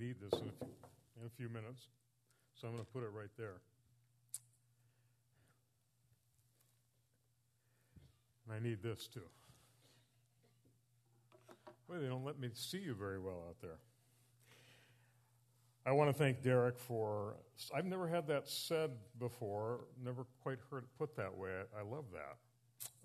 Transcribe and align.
need 0.00 0.16
this 0.20 0.40
in 0.40 0.48
a 0.48 0.52
few, 0.52 0.68
in 1.20 1.26
a 1.26 1.30
few 1.36 1.48
minutes, 1.50 1.88
so 2.54 2.66
I'm 2.66 2.74
going 2.74 2.84
to 2.84 2.90
put 2.90 3.02
it 3.02 3.10
right 3.12 3.30
there. 3.36 3.60
And 8.46 8.56
I 8.56 8.66
need 8.66 8.82
this 8.82 9.06
too. 9.06 9.28
Boy, 11.86 11.98
they 11.98 12.06
don't 12.08 12.24
let 12.24 12.40
me 12.40 12.48
see 12.54 12.78
you 12.78 12.94
very 12.94 13.18
well 13.18 13.44
out 13.46 13.56
there. 13.60 13.78
I 15.84 15.92
want 15.92 16.10
to 16.10 16.14
thank 16.14 16.42
Derek 16.42 16.78
for. 16.78 17.36
I've 17.74 17.84
never 17.84 18.08
had 18.08 18.26
that 18.28 18.48
said 18.48 18.90
before, 19.18 19.80
never 20.02 20.24
quite 20.42 20.58
heard 20.70 20.84
it 20.84 20.90
put 20.98 21.14
that 21.16 21.36
way. 21.36 21.50
I, 21.50 21.80
I 21.80 21.82
love 21.82 22.04
that. 22.12 22.36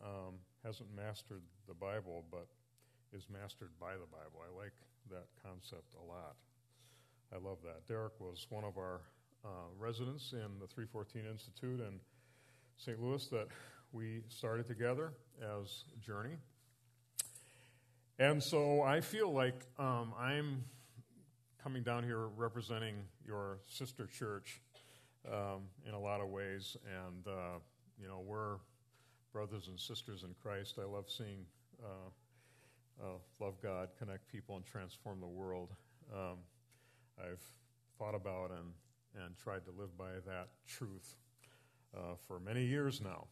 Um, 0.05 0.35
hasn't 0.63 0.89
mastered 0.95 1.41
the 1.67 1.73
Bible, 1.73 2.23
but 2.31 2.47
is 3.13 3.27
mastered 3.29 3.71
by 3.79 3.93
the 3.93 4.07
Bible. 4.11 4.41
I 4.41 4.55
like 4.57 4.73
that 5.09 5.25
concept 5.43 5.93
a 6.01 6.05
lot. 6.05 6.35
I 7.33 7.37
love 7.37 7.57
that. 7.63 7.87
Derek 7.87 8.19
was 8.19 8.47
one 8.49 8.63
of 8.63 8.77
our 8.77 9.01
uh, 9.43 9.47
residents 9.77 10.31
in 10.33 10.59
the 10.59 10.67
314 10.67 11.23
Institute 11.29 11.79
in 11.79 11.99
St. 12.77 13.01
Louis 13.01 13.25
that 13.27 13.47
we 13.91 14.21
started 14.27 14.67
together 14.67 15.13
as 15.41 15.85
Journey. 16.01 16.35
And 18.19 18.41
so 18.41 18.81
I 18.81 19.01
feel 19.01 19.31
like 19.31 19.65
um, 19.77 20.13
I'm 20.19 20.63
coming 21.61 21.83
down 21.83 22.03
here 22.03 22.27
representing 22.37 22.95
your 23.25 23.59
sister 23.67 24.07
church 24.07 24.61
um, 25.27 25.63
in 25.87 25.93
a 25.93 25.99
lot 25.99 26.21
of 26.21 26.29
ways. 26.29 26.77
And, 26.85 27.27
uh, 27.27 27.59
you 27.99 28.07
know, 28.07 28.21
we're 28.25 28.57
brothers 29.33 29.67
and 29.67 29.79
sisters 29.79 30.23
in 30.23 30.33
Christ. 30.41 30.75
I 30.79 30.85
love 30.85 31.09
seeing 31.09 31.45
uh, 31.83 33.03
uh, 33.03 33.17
love 33.39 33.55
God, 33.61 33.89
connect 33.99 34.31
people, 34.31 34.55
and 34.55 34.65
transform 34.65 35.19
the 35.19 35.27
world. 35.27 35.71
Um, 36.13 36.37
I've 37.19 37.43
thought 37.97 38.15
about 38.15 38.51
and, 38.51 39.23
and 39.23 39.37
tried 39.37 39.65
to 39.65 39.71
live 39.77 39.97
by 39.97 40.11
that 40.25 40.49
truth 40.67 41.15
uh, 41.95 42.15
for 42.27 42.39
many 42.39 42.65
years 42.65 43.01
now. 43.01 43.27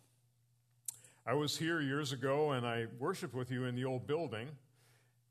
I 1.26 1.34
was 1.34 1.58
here 1.58 1.82
years 1.82 2.12
ago 2.12 2.52
and 2.52 2.66
I 2.66 2.88
worshiped 3.00 3.34
with 3.34 3.52
you 3.52 3.66
in 3.66 3.76
the 3.76 3.86
old 3.86 4.08
building. 4.08 4.50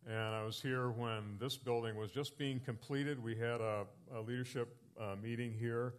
And 0.07 0.35
I 0.35 0.43
was 0.43 0.61
here 0.61 0.91
when 0.91 1.37
this 1.39 1.57
building 1.57 1.97
was 1.97 2.11
just 2.11 2.37
being 2.37 2.59
completed. 2.59 3.23
We 3.23 3.37
had 3.37 3.61
a, 3.61 3.85
a 4.15 4.21
leadership 4.21 4.77
uh, 5.01 5.15
meeting 5.23 5.53
here. 5.53 5.95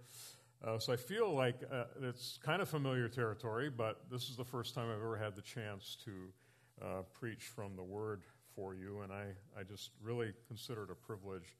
Uh, 0.66 0.80
so 0.80 0.94
I 0.94 0.96
feel 0.96 1.34
like 1.34 1.62
uh, 1.72 1.86
it's 2.02 2.40
kind 2.44 2.62
of 2.62 2.70
familiar 2.70 3.08
territory, 3.08 3.70
but 3.70 4.02
this 4.10 4.30
is 4.30 4.36
the 4.36 4.46
first 4.46 4.76
time 4.76 4.90
I've 4.90 4.98
ever 4.98 5.18
had 5.18 5.36
the 5.36 5.42
chance 5.42 5.98
to 6.06 6.12
uh, 6.82 7.02
preach 7.12 7.44
from 7.44 7.76
the 7.76 7.84
Word 7.84 8.24
for 8.56 8.74
you, 8.74 9.02
and 9.02 9.12
I, 9.12 9.26
I 9.58 9.64
just 9.64 9.92
really 10.02 10.32
consider 10.48 10.84
it 10.84 10.90
a 10.92 10.96
privilege. 10.96 11.56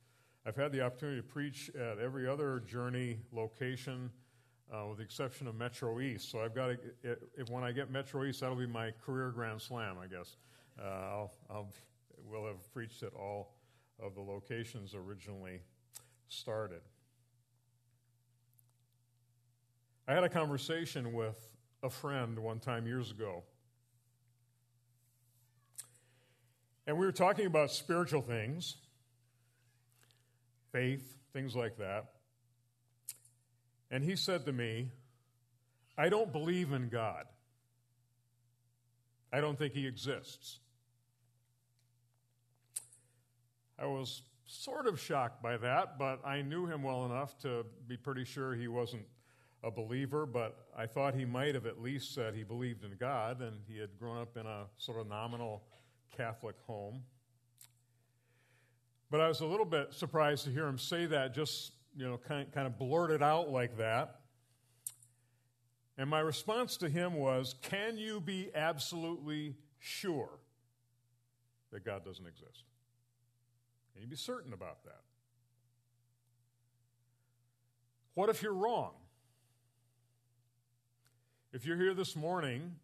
I've 0.46 0.56
had 0.56 0.72
the 0.72 0.82
opportunity 0.82 1.22
to 1.22 1.28
preach 1.28 1.72
at 1.76 2.00
every 2.00 2.28
other 2.28 2.62
journey 2.68 3.20
location, 3.32 4.10
uh, 4.74 4.88
with 4.88 4.98
the 4.98 5.04
exception 5.04 5.48
of 5.48 5.56
Metro 5.56 6.02
East. 6.02 6.30
So 6.30 6.42
I've 6.42 6.54
got 6.54 6.68
to, 6.68 6.78
if, 7.04 7.50
when 7.50 7.64
I 7.64 7.72
get 7.72 7.90
Metro 7.90 8.26
East, 8.26 8.42
that'll 8.42 8.56
be 8.56 8.68
my 8.68 8.92
career 9.06 9.32
grand 9.32 9.62
slam, 9.62 9.96
I 10.02 10.08
guess. 10.08 10.36
Uh, 10.80 10.86
I'll, 10.86 11.34
I'll 11.50 11.70
will 12.30 12.46
have 12.48 12.74
preached 12.74 13.04
at 13.04 13.14
all 13.14 13.54
of 14.02 14.16
the 14.16 14.22
locations 14.22 14.96
originally 14.96 15.62
started. 16.30 16.82
I 20.08 20.14
had 20.14 20.24
a 20.24 20.30
conversation 20.30 21.14
with 21.14 21.38
a 21.84 21.90
friend 21.90 22.40
one 22.40 22.60
time 22.60 22.88
years 22.88 23.12
ago 23.12 23.44
And 26.86 26.98
we 26.98 27.06
were 27.06 27.14
talking 27.14 27.46
about 27.46 27.72
spiritual 27.72 28.22
things, 28.22 28.76
faith, 30.74 31.18
things 31.32 31.56
like 31.56 31.78
that. 31.78 32.08
And 33.90 34.04
he 34.04 34.18
said 34.18 34.46
to 34.48 34.52
me, 34.52 34.90
I 35.98 36.10
don't 36.10 36.34
believe 36.34 36.74
in 36.74 36.90
God. 36.90 37.26
I 39.32 39.40
don't 39.40 39.58
think 39.58 39.74
he 39.74 39.88
exists. 39.88 40.60
I 43.80 43.86
was 43.86 44.24
sort 44.46 44.88
of 44.88 45.00
shocked 45.00 45.42
by 45.42 45.58
that, 45.58 45.98
but 45.98 46.26
I 46.26 46.42
knew 46.42 46.66
him 46.66 46.84
well 46.84 47.06
enough 47.06 47.38
to 47.40 47.66
be 47.88 47.98
pretty 47.98 48.26
sure 48.26 48.54
he 48.54 48.68
wasn't 48.68 49.06
a 49.64 49.72
believer, 49.72 50.26
but 50.26 50.68
I 50.78 50.88
thought 50.88 51.16
he 51.16 51.26
might 51.26 51.56
have 51.56 51.66
at 51.66 51.82
least 51.82 52.14
said 52.14 52.36
he 52.36 52.44
believed 52.44 52.84
in 52.84 52.98
God, 53.00 53.42
and 53.42 53.62
he 53.68 53.80
had 53.80 53.98
grown 53.98 54.18
up 54.18 54.36
in 54.38 54.46
a 54.46 54.66
sort 54.78 55.00
of 55.00 55.08
nominal 55.08 55.64
Catholic 56.16 56.56
home. 56.68 57.04
But 59.10 59.22
I 59.22 59.28
was 59.28 59.42
a 59.42 59.46
little 59.46 59.66
bit 59.66 59.94
surprised 59.94 60.46
to 60.46 60.52
hear 60.52 60.66
him 60.66 60.78
say 60.78 61.06
that, 61.06 61.34
just, 61.34 61.74
you 61.96 62.06
know, 62.06 62.18
kind, 62.18 62.52
kind 62.52 62.68
of 62.68 62.78
blurted 62.80 63.22
out 63.22 63.50
like 63.50 63.78
that. 63.78 64.22
And 65.98 66.10
my 66.10 66.20
response 66.20 66.78
to 66.78 66.90
him 66.90 67.14
was, 67.14 67.56
Can 67.62 67.98
you 67.98 68.20
be 68.20 68.50
absolutely 68.56 69.56
sure 69.80 70.40
that 71.72 71.86
God 71.86 72.04
doesn't 72.04 72.26
exist? 72.26 72.64
Can 73.94 74.02
you 74.02 74.08
be 74.08 74.16
certain 74.16 74.54
about 74.54 74.84
that? 74.86 75.02
What 78.16 78.30
if 78.30 78.42
you're 78.42 78.54
wrong? 78.54 78.92
If 81.52 81.66
you're 81.66 81.78
here 81.78 81.94
this 81.94 82.16
morning 82.16 82.76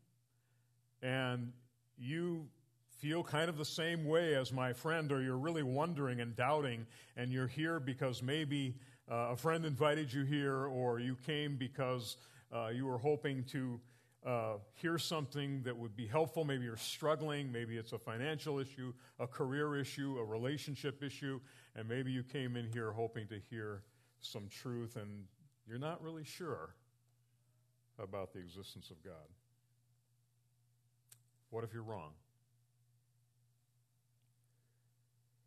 and 1.02 1.52
you 1.98 2.48
feel 3.00 3.24
kind 3.24 3.50
of 3.50 3.58
the 3.58 3.66
same 3.66 4.06
way 4.06 4.36
as 4.36 4.52
my 4.52 4.74
friend, 4.74 5.12
or 5.12 5.22
you're 5.22 5.38
really 5.38 5.64
wondering 5.64 6.20
and 6.20 6.36
doubting, 6.36 6.86
and 7.16 7.32
you're 7.32 7.48
here 7.48 7.80
because 7.80 8.22
maybe 8.22 8.76
uh, 9.10 9.30
a 9.32 9.36
friend 9.36 9.66
invited 9.66 10.12
you 10.12 10.24
here, 10.24 10.66
or 10.66 11.00
you 11.00 11.16
came 11.26 11.56
because 11.56 12.18
uh, 12.54 12.68
you 12.68 12.86
were 12.86 12.98
hoping 12.98 13.44
to 13.46 13.80
uh, 14.26 14.54
hear 14.74 14.98
something 14.98 15.64
that 15.64 15.76
would 15.78 15.96
be 15.96 16.06
helpful. 16.06 16.44
Maybe 16.44 16.66
you're 16.66 16.76
struggling, 16.76 17.52
maybe 17.52 17.78
it's 17.78 17.94
a 17.94 17.98
financial 17.98 18.60
issue, 18.60 18.94
a 19.18 19.28
career 19.28 19.78
issue, 19.78 20.18
a 20.20 20.26
relationship 20.26 21.02
issue, 21.02 21.40
and 21.76 21.88
maybe 21.88 22.12
you 22.12 22.24
came 22.24 22.58
in 22.58 22.68
here 22.72 22.92
hoping 22.92 23.28
to 23.28 23.40
hear 23.50 23.84
some 24.20 24.50
truth, 24.50 24.98
and 24.98 25.24
you're 25.66 25.80
not 25.80 26.04
really 26.04 26.26
sure 26.26 26.76
about 27.98 28.34
the 28.34 28.40
existence 28.40 28.92
of 28.92 29.02
God. 29.04 29.14
What 31.50 31.64
if 31.64 31.74
you're 31.74 31.84
wrong? 31.84 32.12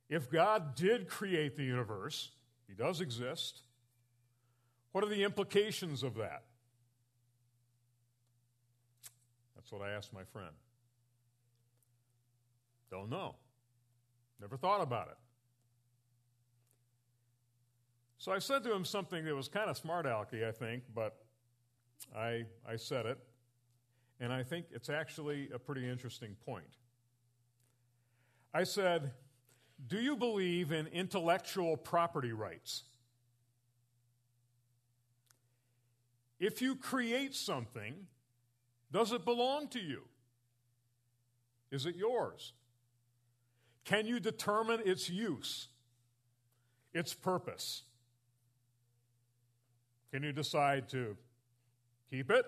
If 0.08 0.30
God 0.30 0.74
did 0.74 1.08
create 1.08 1.56
the 1.56 1.64
universe, 1.64 2.30
He 2.68 2.74
does 2.74 3.00
exist, 3.00 3.62
what 4.92 5.02
are 5.02 5.08
the 5.08 5.24
implications 5.24 6.02
of 6.02 6.16
that? 6.16 6.44
That's 9.56 9.72
what 9.72 9.82
I 9.82 9.92
asked 9.92 10.12
my 10.12 10.24
friend. 10.24 10.54
Don't 12.90 13.08
know. 13.08 13.36
Never 14.40 14.56
thought 14.56 14.82
about 14.82 15.08
it. 15.08 15.16
So 18.18 18.32
I 18.32 18.38
said 18.38 18.62
to 18.64 18.72
him 18.72 18.84
something 18.84 19.24
that 19.24 19.34
was 19.34 19.48
kind 19.48 19.70
of 19.70 19.76
smart 19.76 20.06
alecky, 20.06 20.46
I 20.46 20.52
think, 20.52 20.82
but 20.94 21.16
I, 22.14 22.44
I 22.68 22.76
said 22.76 23.06
it. 23.06 23.18
And 24.20 24.32
I 24.32 24.42
think 24.42 24.66
it's 24.70 24.88
actually 24.88 25.48
a 25.52 25.58
pretty 25.58 25.88
interesting 25.88 26.36
point. 26.44 26.76
I 28.54 28.64
said, 28.64 29.10
do 29.86 30.00
you 30.00 30.16
believe 30.16 30.72
in 30.72 30.86
intellectual 30.88 31.76
property 31.76 32.32
rights? 32.32 32.84
If 36.38 36.60
you 36.60 36.76
create 36.76 37.34
something, 37.34 37.94
does 38.90 39.12
it 39.12 39.24
belong 39.24 39.68
to 39.68 39.80
you? 39.80 40.02
Is 41.70 41.86
it 41.86 41.96
yours? 41.96 42.52
Can 43.84 44.06
you 44.06 44.20
determine 44.20 44.80
its 44.84 45.08
use, 45.08 45.68
its 46.92 47.14
purpose? 47.14 47.82
Can 50.12 50.22
you 50.22 50.32
decide 50.32 50.88
to 50.90 51.16
keep 52.10 52.30
it, 52.30 52.44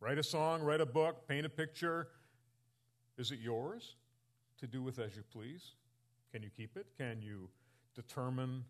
write 0.00 0.18
a 0.18 0.22
song, 0.22 0.62
write 0.62 0.80
a 0.80 0.86
book, 0.86 1.28
paint 1.28 1.46
a 1.46 1.48
picture? 1.48 2.08
Is 3.16 3.30
it 3.30 3.38
yours 3.38 3.94
to 4.58 4.66
do 4.66 4.82
with 4.82 4.98
as 4.98 5.14
you 5.14 5.22
please? 5.32 5.74
Can 6.34 6.42
you 6.42 6.50
keep 6.56 6.76
it? 6.76 6.86
Can 6.98 7.22
you 7.22 7.48
determine 7.94 8.64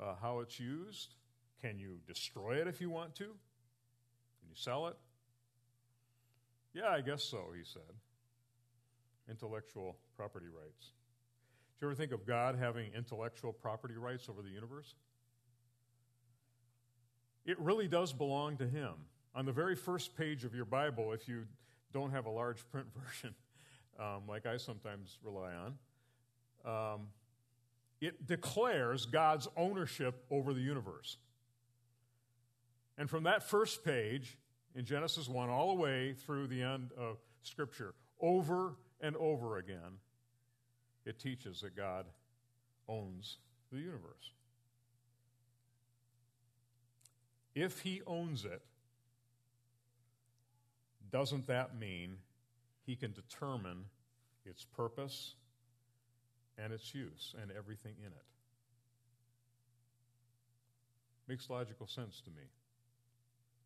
uh, 0.00 0.14
how 0.22 0.40
it's 0.40 0.58
used? 0.58 1.16
Can 1.60 1.78
you 1.78 1.98
destroy 2.06 2.54
it 2.54 2.66
if 2.66 2.80
you 2.80 2.88
want 2.88 3.14
to? 3.16 3.24
Can 3.24 4.48
you 4.48 4.54
sell 4.54 4.86
it? 4.86 4.96
Yeah, 6.72 6.88
I 6.88 7.02
guess 7.02 7.22
so, 7.22 7.48
he 7.54 7.64
said. 7.64 7.82
Intellectual 9.28 9.98
property 10.16 10.46
rights. 10.46 10.92
Do 11.78 11.84
you 11.84 11.90
ever 11.90 11.94
think 11.94 12.12
of 12.12 12.24
God 12.24 12.56
having 12.58 12.90
intellectual 12.96 13.52
property 13.52 13.98
rights 13.98 14.30
over 14.30 14.40
the 14.40 14.48
universe? 14.48 14.94
It 17.44 17.60
really 17.60 17.88
does 17.88 18.14
belong 18.14 18.56
to 18.56 18.66
Him. 18.66 18.92
On 19.34 19.44
the 19.44 19.52
very 19.52 19.76
first 19.76 20.16
page 20.16 20.44
of 20.44 20.54
your 20.54 20.64
Bible, 20.64 21.12
if 21.12 21.28
you 21.28 21.44
don't 21.92 22.12
have 22.12 22.24
a 22.24 22.30
large 22.30 22.66
print 22.70 22.86
version, 23.04 23.34
um, 24.00 24.22
like 24.26 24.46
I 24.46 24.56
sometimes 24.56 25.18
rely 25.22 25.52
on, 25.52 25.74
um, 26.64 27.08
it 28.00 28.26
declares 28.26 29.06
God's 29.06 29.48
ownership 29.56 30.24
over 30.30 30.52
the 30.52 30.60
universe. 30.60 31.18
And 32.98 33.08
from 33.08 33.24
that 33.24 33.42
first 33.42 33.84
page 33.84 34.36
in 34.74 34.84
Genesis 34.84 35.28
1 35.28 35.48
all 35.48 35.74
the 35.74 35.80
way 35.80 36.14
through 36.14 36.48
the 36.48 36.62
end 36.62 36.90
of 36.98 37.18
Scripture, 37.42 37.94
over 38.20 38.74
and 39.00 39.16
over 39.16 39.58
again, 39.58 39.98
it 41.04 41.18
teaches 41.18 41.60
that 41.62 41.76
God 41.76 42.06
owns 42.88 43.38
the 43.70 43.78
universe. 43.78 44.32
If 47.54 47.80
He 47.80 48.02
owns 48.06 48.44
it, 48.44 48.62
doesn't 51.10 51.46
that 51.46 51.78
mean 51.78 52.16
He 52.84 52.96
can 52.96 53.12
determine 53.12 53.84
its 54.44 54.64
purpose 54.64 55.34
and 56.62 56.72
its 56.72 56.94
use 56.94 57.34
and 57.40 57.50
everything 57.50 57.94
in 57.98 58.06
it? 58.06 58.24
Makes 61.28 61.48
logical 61.48 61.86
sense 61.86 62.20
to 62.22 62.30
me. 62.30 62.42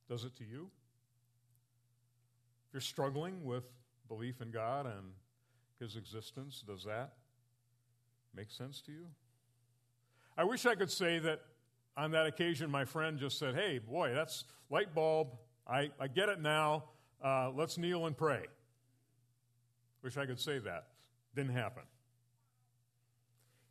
Does 0.08 0.24
it 0.24 0.36
to 0.36 0.44
you? 0.44 0.70
If 2.68 2.74
you're 2.74 2.80
struggling 2.80 3.44
with 3.44 3.64
belief 4.08 4.40
in 4.40 4.50
God 4.50 4.86
and 4.86 5.12
His 5.80 5.96
existence, 5.96 6.62
does 6.66 6.84
that 6.84 7.14
make 8.34 8.50
sense 8.50 8.80
to 8.82 8.92
you? 8.92 9.06
I 10.38 10.44
wish 10.44 10.66
I 10.66 10.74
could 10.74 10.90
say 10.90 11.18
that 11.20 11.40
on 11.96 12.10
that 12.10 12.26
occasion 12.26 12.70
my 12.70 12.84
friend 12.84 13.18
just 13.18 13.38
said, 13.38 13.54
Hey, 13.54 13.78
boy, 13.78 14.12
that's 14.12 14.44
light 14.70 14.94
bulb. 14.94 15.28
I, 15.66 15.90
I 15.98 16.08
get 16.08 16.28
it 16.28 16.40
now. 16.40 16.84
Uh, 17.24 17.50
let's 17.50 17.78
kneel 17.78 18.06
and 18.06 18.16
pray. 18.16 18.42
Wish 20.02 20.16
I 20.16 20.26
could 20.26 20.38
say 20.38 20.58
that. 20.60 20.88
Didn't 21.34 21.54
happen. 21.54 21.82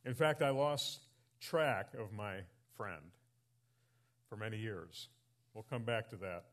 In 0.06 0.14
fact, 0.14 0.42
I 0.42 0.50
lost 0.52 1.00
track 1.42 1.90
of 2.00 2.14
my 2.14 2.38
friend 2.78 3.02
for 4.30 4.36
many 4.36 4.58
years. 4.58 5.10
We'll 5.54 5.66
come 5.70 5.84
back 5.84 6.10
to 6.10 6.16
that 6.18 6.46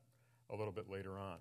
a 0.50 0.56
little 0.56 0.72
bit 0.72 0.88
later 0.88 1.18
on. 1.18 1.38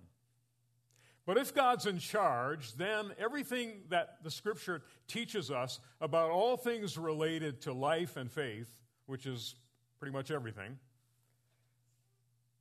But 1.24 1.38
if 1.38 1.54
God's 1.54 1.86
in 1.86 1.98
charge, 1.98 2.74
then 2.74 3.12
everything 3.18 3.82
that 3.90 4.18
the 4.24 4.30
scripture 4.30 4.82
teaches 5.06 5.50
us 5.50 5.78
about 6.00 6.30
all 6.30 6.56
things 6.56 6.98
related 6.98 7.60
to 7.62 7.72
life 7.72 8.16
and 8.16 8.30
faith, 8.30 8.74
which 9.06 9.24
is 9.26 9.54
pretty 10.00 10.12
much 10.12 10.32
everything, 10.32 10.78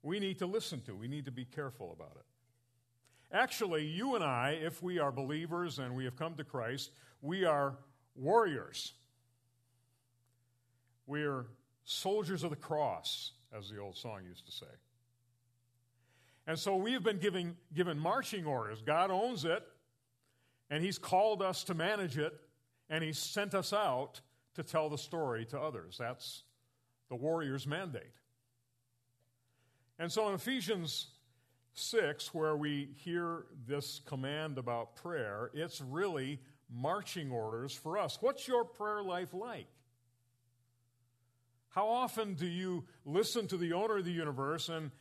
we 0.03 0.19
need 0.19 0.39
to 0.39 0.45
listen 0.45 0.81
to. 0.81 0.95
We 0.95 1.07
need 1.07 1.25
to 1.25 1.31
be 1.31 1.45
careful 1.45 1.91
about 1.91 2.17
it. 2.17 3.35
Actually, 3.35 3.85
you 3.85 4.15
and 4.15 4.23
I, 4.23 4.59
if 4.61 4.83
we 4.83 4.99
are 4.99 5.11
believers 5.11 5.79
and 5.79 5.95
we 5.95 6.05
have 6.05 6.15
come 6.15 6.35
to 6.35 6.43
Christ, 6.43 6.91
we 7.21 7.45
are 7.45 7.77
warriors. 8.15 8.93
We're 11.07 11.45
soldiers 11.83 12.43
of 12.43 12.49
the 12.49 12.55
cross, 12.55 13.31
as 13.55 13.69
the 13.69 13.79
old 13.79 13.95
song 13.95 14.21
used 14.27 14.45
to 14.45 14.51
say. 14.51 14.71
And 16.47 16.57
so 16.57 16.75
we 16.75 16.93
have 16.93 17.03
been 17.03 17.19
giving, 17.19 17.55
given 17.73 17.99
marching 17.99 18.45
orders. 18.45 18.81
God 18.81 19.11
owns 19.11 19.45
it, 19.45 19.63
and 20.69 20.83
He's 20.83 20.97
called 20.97 21.41
us 21.41 21.63
to 21.65 21.73
manage 21.73 22.17
it, 22.17 22.33
and 22.89 23.03
He's 23.03 23.17
sent 23.17 23.53
us 23.53 23.73
out 23.73 24.21
to 24.55 24.63
tell 24.63 24.89
the 24.89 24.97
story 24.97 25.45
to 25.45 25.59
others. 25.59 25.97
That's 25.99 26.43
the 27.09 27.15
warrior's 27.15 27.67
mandate. 27.67 28.13
And 29.99 30.11
so 30.11 30.27
in 30.29 30.35
Ephesians 30.35 31.07
6, 31.73 32.33
where 32.33 32.55
we 32.55 32.89
hear 32.95 33.45
this 33.67 34.01
command 34.05 34.57
about 34.57 34.95
prayer, 34.95 35.51
it's 35.53 35.79
really 35.79 36.39
marching 36.69 37.31
orders 37.31 37.73
for 37.73 37.97
us. 37.97 38.17
What's 38.19 38.47
your 38.47 38.65
prayer 38.65 39.03
life 39.03 39.33
like? 39.33 39.67
How 41.71 41.87
often 41.87 42.33
do 42.33 42.45
you 42.45 42.83
listen 43.05 43.47
to 43.47 43.57
the 43.57 43.73
owner 43.73 43.97
of 43.97 44.05
the 44.05 44.11
universe 44.11 44.67
and 44.67 44.91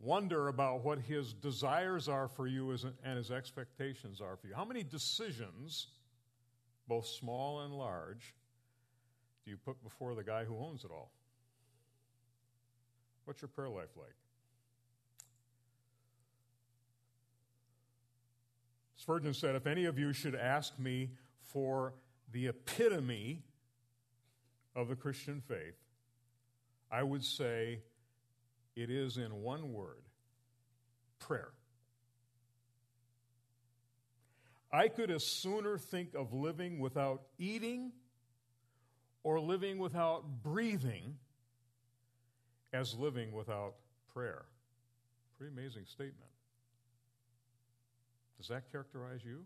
wonder 0.00 0.46
about 0.46 0.84
what 0.84 1.00
his 1.00 1.32
desires 1.32 2.08
are 2.08 2.28
for 2.28 2.46
you 2.46 2.70
and 3.04 3.16
his 3.16 3.32
expectations 3.32 4.20
are 4.20 4.36
for 4.36 4.46
you? 4.46 4.54
How 4.54 4.64
many 4.64 4.84
decisions, 4.84 5.88
both 6.86 7.06
small 7.06 7.62
and 7.62 7.74
large, 7.74 8.32
do 9.44 9.50
you 9.50 9.56
put 9.56 9.82
before 9.82 10.14
the 10.14 10.22
guy 10.22 10.44
who 10.44 10.56
owns 10.56 10.84
it 10.84 10.92
all? 10.92 11.10
What's 13.24 13.42
your 13.42 13.48
prayer 13.48 13.68
life 13.68 13.96
like? 13.96 14.14
Spurgeon 18.94 19.34
said, 19.34 19.56
If 19.56 19.66
any 19.66 19.86
of 19.86 19.98
you 19.98 20.12
should 20.12 20.36
ask 20.36 20.78
me 20.78 21.10
for 21.40 21.94
the 22.32 22.46
epitome 22.46 23.42
of 24.76 24.88
the 24.88 24.96
Christian 24.96 25.40
faith, 25.40 25.74
I 26.94 27.02
would 27.02 27.24
say 27.24 27.80
it 28.76 28.88
is 28.88 29.16
in 29.16 29.42
one 29.42 29.72
word 29.72 30.04
prayer. 31.18 31.50
I 34.72 34.86
could 34.86 35.10
as 35.10 35.26
sooner 35.26 35.76
think 35.76 36.14
of 36.14 36.32
living 36.32 36.78
without 36.78 37.22
eating 37.36 37.90
or 39.24 39.40
living 39.40 39.78
without 39.78 40.44
breathing 40.44 41.16
as 42.72 42.94
living 42.94 43.32
without 43.32 43.74
prayer. 44.12 44.44
Pretty 45.36 45.52
amazing 45.52 45.86
statement. 45.86 46.30
Does 48.38 48.46
that 48.46 48.70
characterize 48.70 49.24
you? 49.24 49.44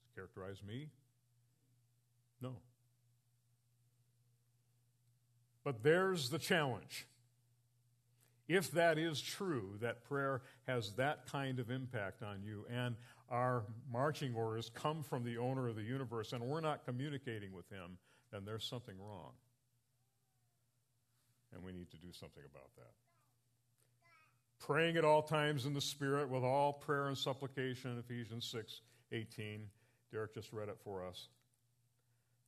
Does 0.00 0.08
it 0.10 0.14
characterize 0.16 0.60
me? 0.66 0.88
No. 2.40 2.56
But 5.64 5.82
there's 5.82 6.28
the 6.28 6.38
challenge. 6.38 7.06
If 8.46 8.72
that 8.72 8.98
is 8.98 9.20
true, 9.20 9.78
that 9.80 10.04
prayer 10.04 10.42
has 10.66 10.92
that 10.94 11.26
kind 11.32 11.58
of 11.58 11.70
impact 11.70 12.22
on 12.22 12.42
you, 12.42 12.66
and 12.70 12.94
our 13.30 13.64
marching 13.90 14.34
orders 14.34 14.70
come 14.74 15.02
from 15.02 15.24
the 15.24 15.38
owner 15.38 15.66
of 15.68 15.76
the 15.76 15.82
universe, 15.82 16.34
and 16.34 16.44
we're 16.44 16.60
not 16.60 16.84
communicating 16.84 17.52
with 17.52 17.68
him, 17.70 17.96
then 18.30 18.44
there's 18.44 18.64
something 18.64 18.96
wrong. 19.00 19.32
And 21.54 21.64
we 21.64 21.72
need 21.72 21.90
to 21.92 21.96
do 21.96 22.12
something 22.12 22.42
about 22.44 22.68
that. 22.76 22.92
Praying 24.58 24.96
at 24.98 25.04
all 25.04 25.22
times 25.22 25.64
in 25.64 25.72
the 25.72 25.80
Spirit 25.80 26.28
with 26.28 26.42
all 26.42 26.72
prayer 26.72 27.06
and 27.06 27.16
supplication, 27.16 27.98
Ephesians 27.98 28.46
6 28.50 28.80
18. 29.12 29.66
Derek 30.12 30.34
just 30.34 30.52
read 30.52 30.68
it 30.68 30.78
for 30.84 31.06
us. 31.06 31.28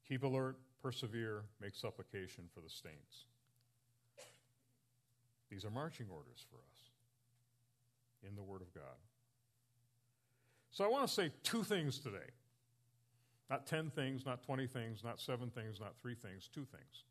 Keep 0.09 0.25
alert, 0.25 0.57
persevere, 0.87 1.43
make 1.61 1.75
supplication 1.75 2.45
for 2.55 2.61
the 2.61 2.71
saints. 2.71 3.25
These 5.51 5.65
are 5.65 5.71
marching 5.71 6.07
orders 6.09 6.47
for 6.49 6.59
us 6.59 6.91
in 8.23 8.37
the 8.37 8.43
Word 8.43 8.63
of 8.63 8.73
God. 8.73 8.95
So 10.71 10.85
I 10.85 10.89
want 10.89 11.09
to 11.09 11.13
say 11.13 11.33
two 11.43 11.65
things 11.65 11.99
today. 11.99 12.31
Not 13.51 13.67
10 13.67 13.91
things, 13.91 14.25
not 14.25 14.45
20 14.45 14.69
things, 14.69 15.03
not 15.03 15.21
seven 15.21 15.51
things, 15.51 15.81
not 15.81 15.95
three 16.01 16.15
things, 16.15 16.49
two 16.55 16.65
things. 16.65 17.05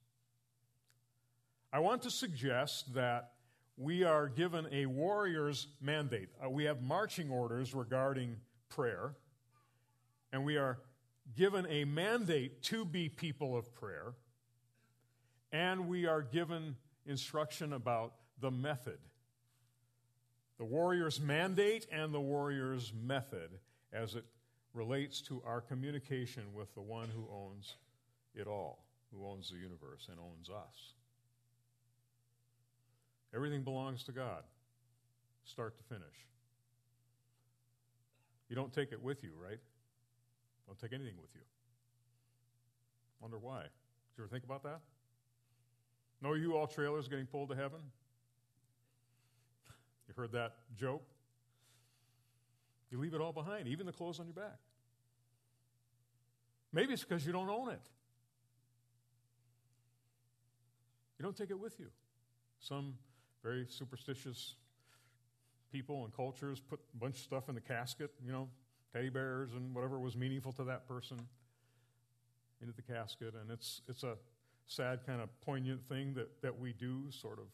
I 1.73 1.79
want 1.79 2.01
to 2.03 2.09
suggest 2.09 2.93
that 2.93 3.31
we 3.75 4.05
are 4.05 4.29
given 4.29 4.67
a 4.71 4.85
warrior's 4.85 5.67
mandate. 5.81 6.29
Uh, 6.41 6.49
we 6.49 6.63
have 6.63 6.81
marching 6.81 7.29
orders 7.29 7.75
regarding 7.75 8.37
prayer, 8.69 9.15
and 10.31 10.45
we 10.45 10.55
are 10.55 10.77
given 11.35 11.65
a 11.69 11.85
mandate 11.85 12.61
to 12.63 12.85
be 12.85 13.09
people 13.09 13.57
of 13.57 13.73
prayer, 13.73 14.13
and 15.51 15.87
we 15.87 16.05
are 16.05 16.21
given 16.21 16.75
instruction 17.05 17.73
about 17.73 18.13
the 18.39 18.51
method. 18.51 18.99
The 20.57 20.65
warrior's 20.65 21.19
mandate 21.19 21.87
and 21.91 22.13
the 22.13 22.19
warrior's 22.19 22.93
method 22.93 23.49
as 23.91 24.15
it 24.15 24.25
relates 24.73 25.21
to 25.21 25.41
our 25.45 25.61
communication 25.61 26.43
with 26.53 26.73
the 26.75 26.81
one 26.81 27.09
who 27.09 27.27
owns 27.33 27.75
it 28.33 28.47
all, 28.47 28.85
who 29.13 29.25
owns 29.25 29.49
the 29.49 29.57
universe 29.57 30.07
and 30.09 30.19
owns 30.19 30.49
us. 30.49 30.93
Everything 33.33 33.63
belongs 33.63 34.03
to 34.03 34.11
God, 34.11 34.43
start 35.43 35.77
to 35.77 35.83
finish. 35.83 36.27
You 38.49 38.55
don't 38.55 38.73
take 38.73 38.91
it 38.91 39.01
with 39.01 39.23
you, 39.23 39.31
right? 39.41 39.59
Don't 40.67 40.79
take 40.79 40.93
anything 40.93 41.15
with 41.21 41.33
you. 41.35 41.41
Wonder 43.21 43.37
why. 43.37 43.61
Did 43.61 43.69
you 44.17 44.23
ever 44.23 44.27
think 44.27 44.43
about 44.43 44.63
that? 44.63 44.81
No 46.21 46.33
U-Haul 46.33 46.67
trailers 46.67 47.07
getting 47.07 47.25
pulled 47.25 47.49
to 47.49 47.55
heaven? 47.55 47.79
You 50.07 50.13
heard 50.15 50.31
that 50.31 50.53
joke? 50.77 51.03
You 52.91 52.99
leave 52.99 53.13
it 53.13 53.21
all 53.21 53.33
behind, 53.33 53.67
even 53.67 53.85
the 53.85 53.91
clothes 53.91 54.19
on 54.19 54.25
your 54.25 54.33
back. 54.33 54.57
Maybe 56.71 56.93
it's 56.93 57.03
because 57.03 57.25
you 57.25 57.31
don't 57.31 57.49
own 57.49 57.69
it. 57.69 57.81
You 61.17 61.23
don't 61.23 61.35
take 61.35 61.49
it 61.49 61.59
with 61.59 61.79
you. 61.79 61.87
Some 62.59 62.95
very 63.43 63.65
superstitious 63.69 64.55
people 65.71 66.03
and 66.03 66.15
cultures 66.15 66.59
put 66.59 66.79
a 66.93 66.97
bunch 66.97 67.15
of 67.15 67.21
stuff 67.21 67.49
in 67.49 67.55
the 67.55 67.61
casket, 67.61 68.11
you 68.25 68.31
know, 68.31 68.49
teddy 68.95 69.09
bears 69.09 69.51
and 69.53 69.75
whatever 69.75 69.99
was 69.99 70.15
meaningful 70.15 70.53
to 70.53 70.63
that 70.63 70.87
person. 70.87 71.19
into 72.61 72.73
the 72.73 72.81
casket, 72.81 73.33
and 73.39 73.51
it's, 73.51 73.81
it's 73.89 74.03
a 74.03 74.15
sad, 74.65 75.05
kind 75.05 75.21
of 75.21 75.29
poignant 75.41 75.85
thing 75.89 76.13
that, 76.13 76.41
that 76.41 76.57
we 76.57 76.71
do, 76.71 77.03
sort 77.11 77.37
of 77.37 77.45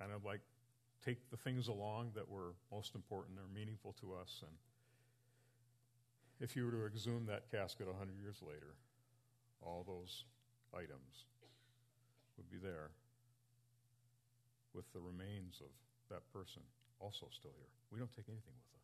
kind 0.00 0.10
of 0.12 0.24
like 0.24 0.40
take 1.04 1.30
the 1.30 1.36
things 1.36 1.68
along 1.68 2.10
that 2.14 2.28
were 2.28 2.54
most 2.72 2.96
important 2.96 3.38
or 3.38 3.46
meaningful 3.54 3.94
to 4.00 4.12
us. 4.12 4.42
And 4.42 4.50
if 6.40 6.56
you 6.56 6.64
were 6.64 6.72
to 6.72 6.86
exhume 6.86 7.26
that 7.26 7.48
casket 7.50 7.86
100 7.86 8.18
years 8.20 8.42
later, 8.42 8.74
all 9.60 9.84
those 9.86 10.24
items 10.74 11.26
would 12.36 12.50
be 12.50 12.58
there 12.58 12.90
with 14.74 14.92
the 14.92 15.00
remains 15.00 15.60
of 15.60 15.70
that 16.10 16.22
person 16.32 16.62
also 16.98 17.26
still 17.30 17.52
here. 17.56 17.70
We 17.92 17.98
don't 17.98 18.12
take 18.12 18.26
anything 18.28 18.54
with 18.54 18.78
us. 18.78 18.81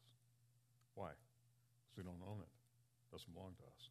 Why? 0.99 1.11
Because 1.11 1.97
we 1.97 2.02
don't 2.02 2.21
own 2.28 2.40
it. 2.40 2.49
It 2.49 3.12
doesn't 3.12 3.33
belong 3.33 3.52
to 3.59 3.62
us. 3.62 3.90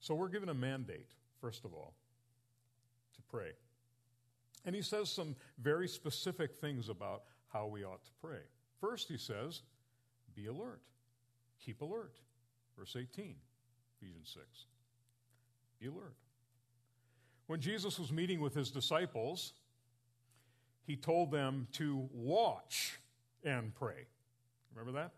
So 0.00 0.16
we're 0.16 0.28
given 0.28 0.48
a 0.48 0.54
mandate, 0.54 1.10
first 1.40 1.64
of 1.64 1.72
all, 1.72 1.94
to 3.14 3.22
pray. 3.30 3.52
And 4.64 4.74
he 4.74 4.82
says 4.82 5.08
some 5.08 5.36
very 5.58 5.86
specific 5.86 6.56
things 6.56 6.88
about 6.88 7.22
how 7.52 7.66
we 7.68 7.84
ought 7.84 8.04
to 8.04 8.10
pray. 8.20 8.40
First, 8.80 9.06
he 9.08 9.16
says, 9.16 9.62
be 10.34 10.46
alert, 10.46 10.80
keep 11.64 11.80
alert. 11.80 12.16
Verse 12.76 12.96
18, 12.98 13.36
Ephesians 14.02 14.30
6. 14.34 14.46
Be 15.80 15.86
alert. 15.86 16.16
When 17.46 17.60
Jesus 17.60 18.00
was 18.00 18.10
meeting 18.10 18.40
with 18.40 18.52
his 18.52 18.72
disciples, 18.72 19.52
he 20.86 20.96
told 20.96 21.30
them 21.30 21.68
to 21.74 22.08
watch 22.12 22.98
and 23.44 23.72
pray. 23.76 24.06
Remember 24.74 25.00
that? 25.00 25.12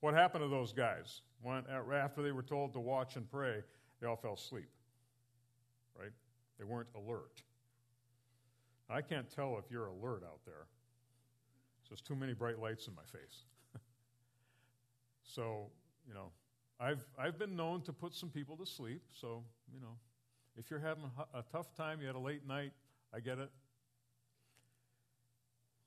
What 0.00 0.14
happened 0.14 0.42
to 0.44 0.48
those 0.48 0.72
guys? 0.72 1.22
When, 1.42 1.64
after 1.92 2.22
they 2.22 2.32
were 2.32 2.42
told 2.42 2.72
to 2.72 2.80
watch 2.80 3.16
and 3.16 3.30
pray, 3.30 3.62
they 4.00 4.06
all 4.06 4.16
fell 4.16 4.34
asleep. 4.34 4.68
Right? 5.98 6.10
They 6.58 6.64
weren't 6.64 6.88
alert. 6.96 7.42
I 8.88 9.00
can't 9.00 9.30
tell 9.30 9.58
if 9.58 9.70
you're 9.70 9.86
alert 9.86 10.22
out 10.24 10.40
there. 10.44 10.66
There's 11.88 12.00
too 12.00 12.16
many 12.16 12.32
bright 12.32 12.58
lights 12.58 12.86
in 12.86 12.94
my 12.94 13.02
face. 13.02 13.44
so, 15.22 15.66
you 16.08 16.14
know, 16.14 16.30
I've, 16.80 17.06
I've 17.18 17.38
been 17.38 17.54
known 17.54 17.82
to 17.82 17.92
put 17.92 18.14
some 18.14 18.30
people 18.30 18.56
to 18.56 18.64
sleep. 18.64 19.02
So, 19.12 19.44
you 19.72 19.78
know, 19.78 19.96
if 20.56 20.70
you're 20.70 20.80
having 20.80 21.04
a 21.34 21.42
tough 21.52 21.74
time, 21.74 22.00
you 22.00 22.06
had 22.06 22.16
a 22.16 22.20
late 22.20 22.46
night, 22.46 22.72
I 23.14 23.20
get 23.20 23.38
it. 23.38 23.50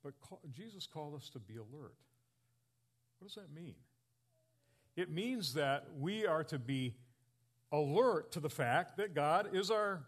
But 0.04 0.14
call, 0.22 0.40
Jesus 0.52 0.86
called 0.86 1.16
us 1.16 1.30
to 1.30 1.40
be 1.40 1.56
alert. 1.56 1.96
What 3.20 3.28
does 3.28 3.36
that 3.36 3.54
mean? 3.54 3.76
It 4.96 5.10
means 5.10 5.54
that 5.56 5.88
we 6.00 6.26
are 6.26 6.44
to 6.46 6.60
be 6.60 6.96
alert 7.72 8.32
to 8.34 8.40
the 8.40 8.50
fact 8.50 8.98
that 8.98 9.14
God 9.14 9.50
is 9.54 9.70
our 9.70 10.06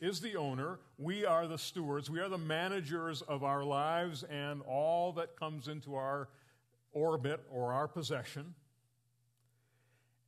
is 0.00 0.20
the 0.20 0.36
owner, 0.36 0.78
we 0.96 1.26
are 1.26 1.46
the 1.46 1.58
stewards, 1.58 2.08
we 2.08 2.20
are 2.20 2.28
the 2.30 2.38
managers 2.38 3.20
of 3.22 3.44
our 3.44 3.62
lives 3.62 4.22
and 4.24 4.62
all 4.62 5.12
that 5.12 5.38
comes 5.38 5.68
into 5.68 5.94
our 5.94 6.30
orbit 6.92 7.40
or 7.50 7.74
our 7.74 7.86
possession. 7.86 8.54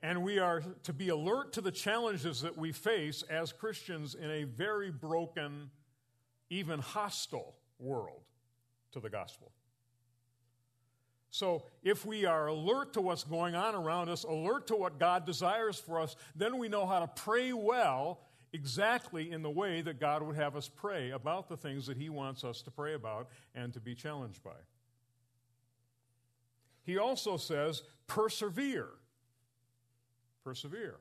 And 0.03 0.23
we 0.23 0.39
are 0.39 0.63
to 0.83 0.93
be 0.93 1.09
alert 1.09 1.55
to 1.55 1.63
the 1.63 1.71
challenges 1.71 2.43
that 2.43 2.59
we 2.59 2.73
face 2.73 3.23
as 3.31 3.53
Christians 3.53 4.15
in 4.15 4.31
a 4.31 4.45
very 4.45 4.91
broken, 4.91 5.71
even 6.51 6.81
hostile 6.81 7.55
world 7.79 8.23
to 8.93 9.01
the 9.01 9.09
gospel. 9.09 9.53
So, 11.33 11.65
if 11.83 12.07
we 12.07 12.25
are 12.27 12.47
alert 12.47 12.93
to 12.93 13.01
what's 13.01 13.25
going 13.25 13.55
on 13.55 13.75
around 13.75 14.09
us, 14.11 14.23
alert 14.23 14.69
to 14.69 14.77
what 14.77 15.01
God 15.01 15.27
desires 15.27 15.79
for 15.79 15.99
us, 15.99 16.15
then 16.37 16.59
we 16.59 16.69
know 16.69 16.87
how 16.87 17.01
to 17.01 17.09
pray 17.09 17.53
well 17.53 18.21
exactly 18.53 19.33
in 19.33 19.43
the 19.43 19.51
way 19.51 19.81
that 19.81 19.99
God 19.99 20.23
would 20.23 20.37
have 20.37 20.55
us 20.57 20.69
pray 20.69 21.11
about 21.11 21.49
the 21.49 21.57
things 21.57 21.87
that 21.87 21.97
He 21.97 22.11
wants 22.11 22.45
us 22.45 22.63
to 22.63 22.71
pray 22.71 22.95
about 22.95 23.29
and 23.55 23.73
to 23.73 23.81
be 23.81 23.95
challenged 23.95 24.43
by. 24.45 24.51
He 26.85 26.99
also 26.99 27.37
says, 27.37 27.83
persevere 28.07 28.91
persevere. 30.43 30.97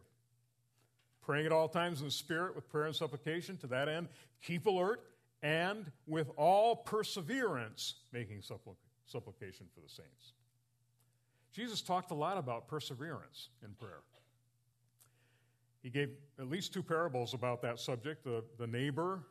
Praying 1.21 1.45
at 1.45 1.51
all 1.51 1.67
times 1.67 1.99
in 1.99 2.05
the 2.05 2.11
Spirit 2.11 2.55
with 2.55 2.69
prayer 2.69 2.85
and 2.85 2.95
supplication. 2.95 3.57
To 3.57 3.67
that 3.67 3.87
end, 3.87 4.07
keep 4.41 4.65
alert 4.65 5.01
and 5.43 5.91
with 6.07 6.29
all 6.37 6.75
perseverance 6.75 7.95
making 8.11 8.41
supplication 8.41 8.90
for 9.11 9.81
the 9.81 9.89
saints. 9.89 10.33
Jesus 11.51 11.81
talked 11.81 12.11
a 12.11 12.15
lot 12.15 12.37
about 12.37 12.67
perseverance 12.67 13.49
in 13.63 13.71
prayer. 13.73 14.01
He 15.81 15.89
gave 15.89 16.09
at 16.39 16.49
least 16.49 16.73
two 16.73 16.83
parables 16.83 17.33
about 17.33 17.61
that 17.63 17.79
subject 17.79 18.23
the, 18.23 18.43
the 18.57 18.67
neighbor, 18.67 19.23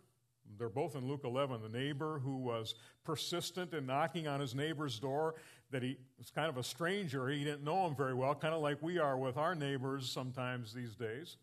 they're 0.59 0.69
both 0.69 0.97
in 0.97 1.07
Luke 1.07 1.23
11, 1.25 1.63
the 1.63 1.69
neighbor 1.69 2.19
who 2.19 2.37
was 2.37 2.75
persistent 3.05 3.73
in 3.73 3.87
knocking 3.87 4.27
on 4.27 4.41
his 4.41 4.55
neighbor's 4.55 4.99
door 4.99 5.37
that 5.71 5.83
he 5.83 5.97
was 6.19 6.31
kind 6.31 6.49
of 6.49 6.57
a 6.57 6.63
stranger. 6.63 7.29
He 7.29 7.45
didn't 7.45 7.65
know 7.65 7.87
him 7.87 7.95
very 7.95 8.15
well, 8.15 8.35
kind 8.35 8.55
of 8.55 8.61
like 8.61 8.83
we 8.83 8.99
are 8.99 9.17
with 9.17 9.37
our 9.37 9.55
neighbors 9.55 10.11
sometimes 10.11 10.73
these 10.73 10.97
days. 10.97 11.37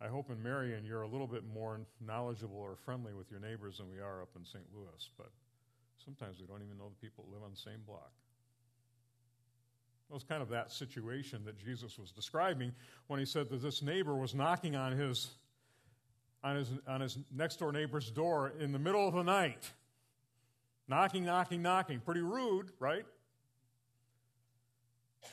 I 0.00 0.08
hope 0.08 0.30
in 0.30 0.42
Marion 0.42 0.84
you're 0.84 1.02
a 1.02 1.08
little 1.08 1.26
bit 1.26 1.44
more 1.52 1.80
knowledgeable 2.04 2.56
or 2.56 2.76
friendly 2.76 3.12
with 3.12 3.30
your 3.30 3.40
neighbors 3.40 3.78
than 3.78 3.90
we 3.90 4.00
are 4.00 4.22
up 4.22 4.30
in 4.34 4.44
St. 4.44 4.64
Louis, 4.74 5.08
but 5.18 5.30
sometimes 6.04 6.38
we 6.40 6.46
don't 6.46 6.62
even 6.62 6.78
know 6.78 6.88
the 6.88 7.06
people 7.06 7.24
that 7.24 7.34
live 7.34 7.42
on 7.42 7.50
the 7.50 7.56
same 7.56 7.80
block. 7.86 8.10
It 10.10 10.14
was 10.14 10.24
kind 10.24 10.42
of 10.42 10.48
that 10.48 10.72
situation 10.72 11.44
that 11.44 11.56
Jesus 11.56 11.96
was 11.96 12.10
describing 12.10 12.72
when 13.06 13.20
he 13.20 13.26
said 13.26 13.48
that 13.50 13.62
this 13.62 13.80
neighbor 13.80 14.16
was 14.16 14.34
knocking 14.34 14.74
on 14.74 14.92
his, 14.92 15.28
on 16.42 16.56
his, 16.56 16.68
on 16.88 17.00
his 17.00 17.16
next 17.32 17.60
door 17.60 17.70
neighbor's 17.70 18.10
door 18.10 18.52
in 18.58 18.72
the 18.72 18.78
middle 18.78 19.06
of 19.06 19.14
the 19.14 19.22
night. 19.22 19.70
Knocking, 20.88 21.24
knocking, 21.24 21.62
knocking. 21.62 22.00
Pretty 22.00 22.22
rude, 22.22 22.72
right? 22.80 23.06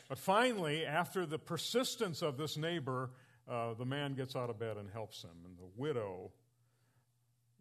But 0.09 0.19
finally, 0.19 0.85
after 0.85 1.25
the 1.25 1.39
persistence 1.39 2.21
of 2.21 2.37
this 2.37 2.55
neighbor, 2.55 3.09
uh, 3.49 3.73
the 3.73 3.85
man 3.85 4.13
gets 4.13 4.35
out 4.35 4.51
of 4.51 4.59
bed 4.59 4.77
and 4.77 4.89
helps 4.91 5.23
him. 5.23 5.31
And 5.43 5.57
the 5.57 5.71
widow, 5.75 6.31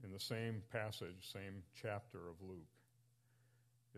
in 0.05 0.13
the 0.13 0.21
same 0.21 0.63
passage, 0.71 1.33
same 1.33 1.63
chapter 1.81 2.19
of 2.19 2.35
Luke, 2.47 2.67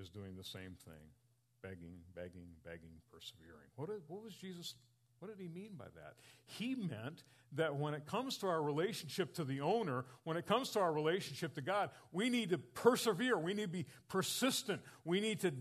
is 0.00 0.08
doing 0.08 0.36
the 0.36 0.44
same 0.44 0.76
thing 0.84 1.12
begging, 1.60 1.98
begging, 2.14 2.46
begging, 2.64 3.02
persevering. 3.12 3.66
What, 3.74 3.88
did, 3.88 4.02
what 4.06 4.22
was 4.22 4.32
Jesus 4.34 4.74
what 5.20 5.36
did 5.36 5.42
he 5.42 5.48
mean 5.48 5.72
by 5.76 5.86
that? 5.96 6.14
He 6.44 6.74
meant 6.74 7.24
that 7.52 7.76
when 7.76 7.94
it 7.94 8.06
comes 8.06 8.38
to 8.38 8.46
our 8.46 8.62
relationship 8.62 9.34
to 9.34 9.44
the 9.44 9.60
owner, 9.60 10.04
when 10.24 10.36
it 10.36 10.46
comes 10.46 10.70
to 10.70 10.80
our 10.80 10.92
relationship 10.92 11.54
to 11.54 11.60
God, 11.60 11.90
we 12.12 12.30
need 12.30 12.50
to 12.50 12.58
persevere. 12.58 13.36
We 13.36 13.54
need 13.54 13.62
to 13.62 13.68
be 13.68 13.86
persistent. 14.08 14.80
We 15.04 15.20
need 15.20 15.40
to 15.40 15.52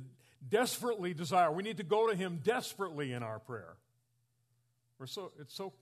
desperately 0.47 1.13
desire. 1.13 1.51
We 1.51 1.63
need 1.63 1.77
to 1.77 1.83
go 1.83 2.07
to 2.07 2.15
him 2.15 2.39
desperately 2.43 3.13
in 3.13 3.23
our 3.23 3.39
prayer. 3.39 3.77
We're 4.99 5.07
so, 5.07 5.31
it's 5.39 5.55
so 5.55 5.73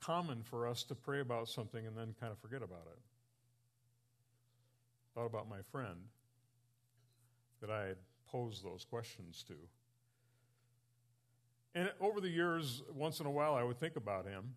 common 0.00 0.42
for 0.42 0.66
us 0.66 0.82
to 0.84 0.94
pray 0.94 1.20
about 1.20 1.48
something 1.48 1.86
and 1.86 1.96
then 1.96 2.14
kind 2.18 2.32
of 2.32 2.38
forget 2.38 2.62
about 2.62 2.86
it. 2.86 2.98
Thought 5.14 5.26
about 5.26 5.48
my 5.48 5.62
friend 5.70 5.98
that 7.60 7.70
I 7.70 7.86
had 7.86 7.96
posed 8.30 8.64
those 8.64 8.84
questions 8.84 9.44
to. 9.48 9.54
And 11.74 11.90
over 12.00 12.20
the 12.20 12.28
years, 12.28 12.82
once 12.94 13.20
in 13.20 13.26
a 13.26 13.30
while, 13.30 13.54
I 13.54 13.62
would 13.62 13.78
think 13.78 13.96
about 13.96 14.26
him. 14.26 14.54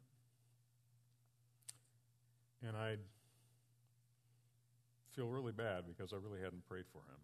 And 2.66 2.76
I'd 2.78 3.00
feel 5.12 5.28
really 5.28 5.52
bad 5.52 5.84
because 5.88 6.14
I 6.14 6.18
really 6.18 6.42
hadn't 6.42 6.68
prayed 6.68 6.86
for 6.92 7.00
him 7.00 7.20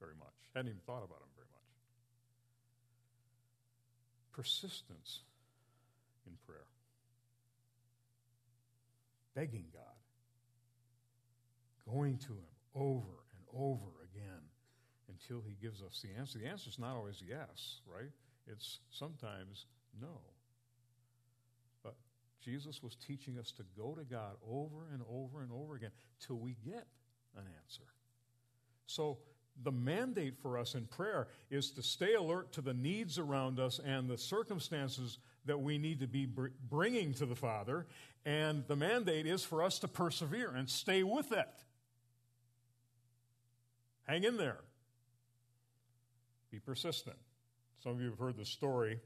very 0.00 0.14
much. 0.18 0.34
Hadn't 0.54 0.68
even 0.68 0.80
thought 0.86 1.04
about 1.04 1.20
him 1.20 1.30
very 1.34 1.46
much. 1.50 1.62
Persistence 4.32 5.20
in 6.26 6.32
prayer. 6.46 6.66
Begging 9.34 9.66
God. 9.72 9.82
Going 11.90 12.18
to 12.18 12.32
him 12.32 12.52
over 12.74 13.24
and 13.36 13.46
over 13.54 14.01
until 15.22 15.42
he 15.46 15.56
gives 15.60 15.82
us 15.82 16.02
the 16.02 16.18
answer. 16.18 16.38
The 16.38 16.46
answer 16.46 16.68
is 16.68 16.78
not 16.78 16.96
always 16.96 17.22
yes, 17.26 17.80
right? 17.86 18.10
It's 18.46 18.80
sometimes 18.90 19.66
no. 20.00 20.20
But 21.82 21.94
Jesus 22.44 22.82
was 22.82 22.96
teaching 22.96 23.38
us 23.38 23.52
to 23.52 23.62
go 23.76 23.94
to 23.94 24.04
God 24.04 24.36
over 24.48 24.86
and 24.92 25.02
over 25.08 25.42
and 25.42 25.50
over 25.52 25.76
again 25.76 25.90
till 26.24 26.36
we 26.36 26.56
get 26.64 26.86
an 27.36 27.44
answer. 27.62 27.84
So, 28.86 29.18
the 29.62 29.72
mandate 29.72 30.38
for 30.40 30.56
us 30.56 30.74
in 30.74 30.86
prayer 30.86 31.28
is 31.50 31.72
to 31.72 31.82
stay 31.82 32.14
alert 32.14 32.52
to 32.52 32.62
the 32.62 32.72
needs 32.72 33.18
around 33.18 33.60
us 33.60 33.80
and 33.84 34.08
the 34.08 34.16
circumstances 34.16 35.18
that 35.44 35.60
we 35.60 35.76
need 35.76 36.00
to 36.00 36.06
be 36.06 36.26
bringing 36.70 37.12
to 37.14 37.26
the 37.26 37.34
Father. 37.34 37.86
And 38.24 38.64
the 38.66 38.76
mandate 38.76 39.26
is 39.26 39.44
for 39.44 39.62
us 39.62 39.78
to 39.80 39.88
persevere 39.88 40.54
and 40.54 40.70
stay 40.70 41.02
with 41.02 41.32
it. 41.32 41.48
Hang 44.04 44.24
in 44.24 44.38
there. 44.38 44.60
Be 46.52 46.58
persistent. 46.58 47.16
Some 47.82 47.92
of 47.92 48.00
you 48.02 48.10
have 48.10 48.18
heard 48.18 48.36
the 48.36 48.44
story 48.44 49.00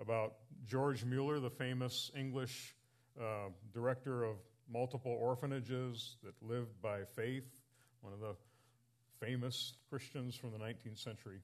about 0.00 0.34
George 0.66 1.04
Mueller, 1.04 1.38
the 1.38 1.48
famous 1.48 2.10
English 2.18 2.74
uh, 3.18 3.50
director 3.72 4.24
of 4.24 4.38
multiple 4.68 5.12
orphanages 5.12 6.16
that 6.24 6.34
lived 6.42 6.82
by 6.82 7.04
faith, 7.14 7.48
one 8.00 8.12
of 8.12 8.18
the 8.18 8.34
famous 9.24 9.74
Christians 9.88 10.34
from 10.34 10.50
the 10.50 10.58
19th 10.58 10.98
century. 10.98 11.38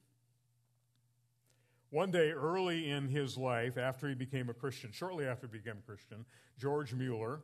One 1.91 2.11
day 2.11 2.31
early 2.31 2.89
in 2.89 3.07
his 3.07 3.37
life, 3.37 3.77
after 3.77 4.09
he 4.09 4.15
became 4.15 4.49
a 4.49 4.53
Christian, 4.53 4.91
shortly 4.91 5.25
after 5.25 5.47
he 5.47 5.59
became 5.59 5.77
a 5.77 5.89
Christian, 5.89 6.25
George 6.59 6.93
Mueller 6.93 7.39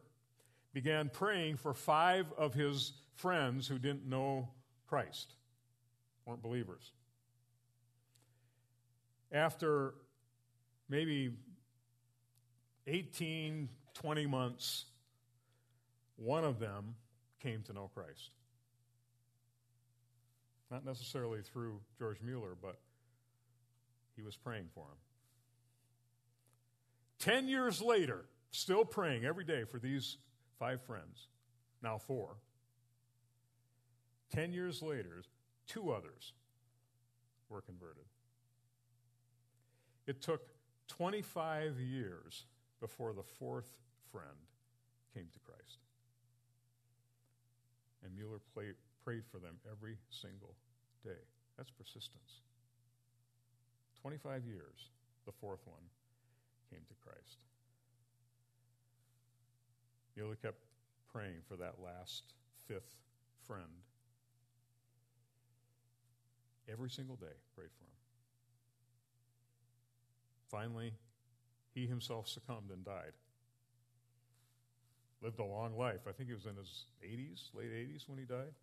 began 0.73 1.09
praying 1.09 1.55
for 1.55 1.73
five 1.73 2.25
of 2.37 2.53
his 2.53 2.91
friends 3.15 3.65
who 3.65 3.79
didn't 3.79 4.05
know 4.05 4.49
Christ, 4.87 5.35
weren't 6.25 6.43
believers. 6.43 6.91
After 9.33 9.95
maybe 10.87 11.33
18, 12.85 13.67
20 13.95 14.25
months, 14.27 14.85
one 16.15 16.45
of 16.45 16.59
them 16.59 16.95
came 17.41 17.63
to 17.63 17.73
know 17.73 17.89
Christ. 17.93 18.29
Not 20.69 20.85
necessarily 20.85 21.41
through 21.41 21.81
George 21.97 22.17
Mueller, 22.21 22.55
but 22.61 22.79
he 24.15 24.21
was 24.21 24.37
praying 24.37 24.69
for 24.73 24.81
him. 24.81 24.97
Ten 27.19 27.47
years 27.47 27.81
later, 27.81 28.25
still 28.51 28.85
praying 28.85 29.25
every 29.25 29.43
day 29.43 29.63
for 29.63 29.79
these 29.79 30.17
five 30.59 30.81
friends, 30.81 31.27
now 31.81 31.97
four. 31.97 32.35
Ten 34.31 34.51
years 34.51 34.81
later, 34.81 35.23
two 35.67 35.91
others 35.91 36.33
were 37.49 37.61
converted. 37.61 38.03
It 40.07 40.21
took 40.21 40.41
25 40.89 41.79
years 41.79 42.45
before 42.79 43.13
the 43.13 43.23
fourth 43.23 43.69
friend 44.11 44.27
came 45.13 45.27
to 45.31 45.39
Christ. 45.39 45.79
And 48.03 48.13
Mueller 48.15 48.39
played, 48.53 48.75
prayed 49.03 49.23
for 49.31 49.39
them 49.39 49.57
every 49.71 49.97
single 50.09 50.55
day. 51.03 51.23
That's 51.57 51.71
persistence. 51.71 52.41
25 54.01 54.45
years, 54.45 54.89
the 55.25 55.31
fourth 55.31 55.61
one 55.65 55.83
came 56.69 56.81
to 56.87 56.93
Christ. 56.95 57.37
Mueller 60.17 60.35
kept 60.35 60.59
praying 61.11 61.41
for 61.47 61.55
that 61.55 61.75
last 61.83 62.33
fifth 62.67 62.95
friend. 63.47 63.63
Every 66.69 66.89
single 66.89 67.15
day, 67.15 67.35
prayed 67.55 67.71
for 67.77 67.85
him. 67.85 68.02
Finally, 70.53 70.93
he 71.73 71.87
himself 71.87 72.27
succumbed 72.27 72.69
and 72.69 72.85
died. 72.85 73.13
Lived 75.23 75.39
a 75.39 75.43
long 75.43 75.75
life. 75.75 76.01
I 76.07 76.11
think 76.11 76.29
he 76.29 76.35
was 76.35 76.45
in 76.45 76.55
his 76.55 76.85
80s, 77.03 77.49
late 77.55 77.71
80s 77.71 78.07
when 78.07 78.19
he 78.19 78.25
died. 78.25 78.53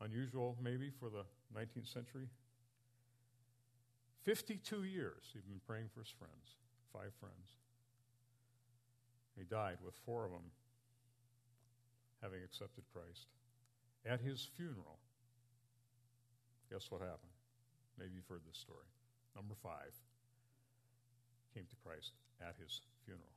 Unusual, 0.00 0.56
maybe, 0.62 0.88
for 0.88 1.10
the 1.10 1.24
19th 1.54 1.92
century. 1.92 2.28
52 4.22 4.84
years 4.84 5.28
he'd 5.34 5.46
been 5.46 5.60
praying 5.66 5.90
for 5.92 6.00
his 6.00 6.08
friends, 6.08 6.56
five 6.94 7.12
friends. 7.20 7.58
He 9.36 9.44
died 9.44 9.76
with 9.84 9.94
four 10.06 10.24
of 10.24 10.30
them 10.30 10.48
having 12.22 12.42
accepted 12.42 12.84
Christ. 12.90 13.26
At 14.06 14.20
his 14.22 14.48
funeral, 14.56 14.98
guess 16.70 16.90
what 16.90 17.02
happened? 17.02 17.36
Maybe 17.98 18.12
you've 18.14 18.28
heard 18.28 18.46
this 18.48 18.58
story. 18.58 18.86
Number 19.36 19.54
five 19.62 19.92
came 21.54 21.64
to 21.68 21.76
Christ 21.84 22.12
at 22.40 22.56
his 22.62 22.80
funeral. 23.04 23.32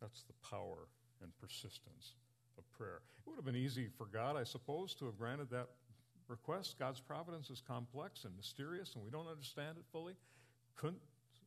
That's 0.00 0.22
the 0.22 0.34
power 0.48 0.88
and 1.22 1.30
persistence 1.38 2.14
of 2.58 2.70
prayer. 2.72 3.02
It 3.18 3.28
would 3.28 3.36
have 3.36 3.44
been 3.44 3.56
easy 3.56 3.88
for 3.96 4.06
God, 4.06 4.36
I 4.36 4.44
suppose, 4.44 4.94
to 4.94 5.06
have 5.06 5.18
granted 5.18 5.50
that 5.50 5.68
request. 6.28 6.78
God's 6.78 7.00
providence 7.00 7.50
is 7.50 7.60
complex 7.60 8.24
and 8.24 8.36
mysterious, 8.36 8.94
and 8.94 9.04
we 9.04 9.10
don't 9.10 9.28
understand 9.28 9.76
it 9.78 9.84
fully. 9.92 10.14
Couldn't 10.76 11.02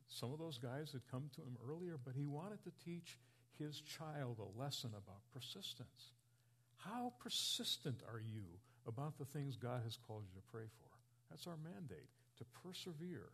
some 0.07 0.31
of 0.31 0.39
those 0.39 0.57
guys 0.57 0.91
had 0.91 1.01
come 1.09 1.29
to 1.35 1.41
him 1.41 1.57
earlier, 1.67 1.97
but 2.03 2.13
he 2.15 2.25
wanted 2.25 2.63
to 2.63 2.71
teach 2.83 3.17
his 3.57 3.81
child 3.81 4.39
a 4.39 4.59
lesson 4.59 4.91
about 4.91 5.21
persistence. 5.33 6.13
How 6.77 7.13
persistent 7.19 8.01
are 8.11 8.19
you 8.19 8.43
about 8.87 9.17
the 9.17 9.25
things 9.25 9.57
God 9.57 9.81
has 9.83 9.97
called 9.97 10.23
you 10.23 10.39
to 10.39 10.47
pray 10.51 10.67
for? 10.77 10.91
That's 11.29 11.47
our 11.47 11.57
mandate, 11.57 12.09
to 12.37 12.45
persevere. 12.63 13.31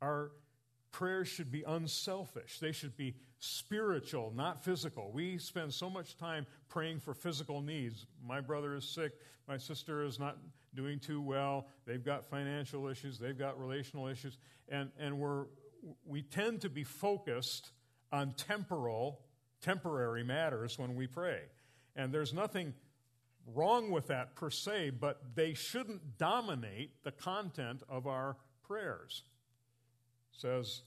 Our 0.00 0.30
prayers 0.90 1.28
should 1.28 1.50
be 1.50 1.62
unselfish. 1.62 2.58
They 2.58 2.72
should 2.72 2.96
be 2.96 3.14
spiritual, 3.38 4.32
not 4.34 4.64
physical. 4.64 5.10
We 5.12 5.38
spend 5.38 5.72
so 5.72 5.88
much 5.88 6.16
time 6.16 6.46
praying 6.68 7.00
for 7.00 7.14
physical 7.14 7.60
needs. 7.60 8.06
My 8.24 8.40
brother 8.40 8.74
is 8.74 8.88
sick. 8.88 9.12
My 9.46 9.58
sister 9.58 10.04
is 10.04 10.18
not 10.18 10.38
doing 10.74 10.98
too 10.98 11.20
well. 11.20 11.66
They've 11.86 12.04
got 12.04 12.26
financial 12.26 12.88
issues. 12.88 13.18
They've 13.18 13.38
got 13.38 13.58
relational 13.60 14.08
issues. 14.08 14.38
And, 14.68 14.90
and 14.98 15.18
we're, 15.18 15.46
we 16.06 16.22
tend 16.22 16.60
to 16.62 16.68
be 16.68 16.84
focused 16.84 17.70
on 18.12 18.32
temporal, 18.32 19.20
temporary 19.60 20.24
matters 20.24 20.78
when 20.78 20.94
we 20.94 21.06
pray. 21.06 21.42
And 21.96 22.12
there's 22.12 22.34
nothing 22.34 22.74
wrong 23.54 23.90
with 23.90 24.08
that 24.08 24.34
per 24.34 24.50
se, 24.50 24.90
but 24.90 25.20
they 25.34 25.54
shouldn't 25.54 26.18
dominate 26.18 27.02
the 27.02 27.12
content 27.12 27.82
of 27.88 28.06
our 28.06 28.36
prayers 28.62 29.22
says, 30.40 30.82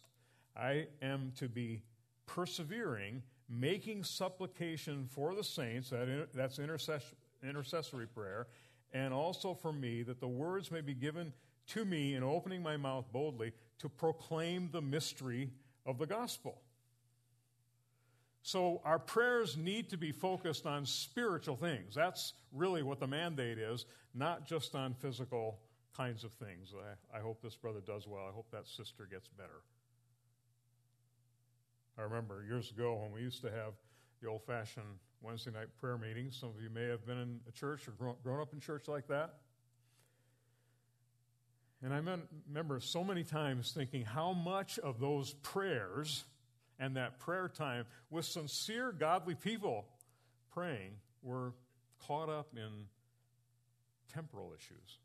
I 0.55 0.87
am 1.01 1.31
to 1.37 1.47
be 1.47 1.83
persevering, 2.25 3.23
making 3.49 4.03
supplication 4.03 5.07
for 5.09 5.35
the 5.35 5.43
saints, 5.43 5.89
that, 5.89 6.29
that's 6.33 6.57
intercess- 6.57 7.13
intercessory 7.43 8.07
prayer, 8.07 8.47
and 8.93 9.13
also 9.13 9.53
for 9.53 9.73
me, 9.73 10.03
that 10.03 10.19
the 10.19 10.27
words 10.27 10.71
may 10.71 10.81
be 10.81 10.93
given 10.93 11.33
to 11.67 11.85
me 11.85 12.15
in 12.15 12.23
opening 12.23 12.61
my 12.61 12.77
mouth 12.77 13.05
boldly 13.11 13.51
to 13.79 13.89
proclaim 13.89 14.69
the 14.71 14.81
mystery 14.81 15.51
of 15.85 15.97
the 15.97 16.05
gospel. 16.05 16.61
So, 18.43 18.81
our 18.83 18.97
prayers 18.97 19.55
need 19.55 19.89
to 19.89 19.97
be 19.97 20.11
focused 20.11 20.65
on 20.65 20.85
spiritual 20.85 21.55
things. 21.55 21.93
That's 21.93 22.33
really 22.51 22.81
what 22.81 22.99
the 22.99 23.05
mandate 23.05 23.59
is, 23.59 23.85
not 24.15 24.47
just 24.47 24.73
on 24.73 24.95
physical 24.95 25.59
kinds 25.95 26.23
of 26.23 26.31
things. 26.33 26.73
I, 27.13 27.17
I 27.17 27.21
hope 27.21 27.41
this 27.41 27.55
brother 27.55 27.81
does 27.85 28.07
well. 28.07 28.23
I 28.27 28.33
hope 28.33 28.49
that 28.51 28.67
sister 28.67 29.07
gets 29.09 29.27
better. 29.27 29.61
I 31.97 32.03
remember 32.03 32.43
years 32.47 32.71
ago 32.71 32.95
when 32.95 33.11
we 33.11 33.21
used 33.21 33.41
to 33.41 33.51
have 33.51 33.73
the 34.21 34.27
old 34.27 34.43
fashioned 34.43 34.85
Wednesday 35.21 35.51
night 35.51 35.67
prayer 35.79 35.97
meetings. 35.97 36.37
Some 36.39 36.49
of 36.49 36.61
you 36.61 36.69
may 36.69 36.87
have 36.87 37.05
been 37.05 37.17
in 37.17 37.39
a 37.47 37.51
church 37.51 37.87
or 37.87 37.91
grown, 37.91 38.15
grown 38.23 38.39
up 38.39 38.53
in 38.53 38.59
church 38.59 38.87
like 38.87 39.07
that. 39.07 39.35
And 41.83 41.93
I 41.93 41.97
remember 42.47 42.79
so 42.79 43.03
many 43.03 43.23
times 43.23 43.71
thinking 43.71 44.03
how 44.03 44.33
much 44.33 44.77
of 44.79 44.99
those 44.99 45.33
prayers 45.41 46.23
and 46.79 46.95
that 46.95 47.19
prayer 47.19 47.49
time 47.49 47.85
with 48.09 48.25
sincere, 48.25 48.91
godly 48.91 49.35
people 49.35 49.85
praying 50.53 50.91
were 51.23 51.53
caught 52.07 52.29
up 52.29 52.47
in 52.55 52.85
temporal 54.13 54.53
issues 54.55 54.97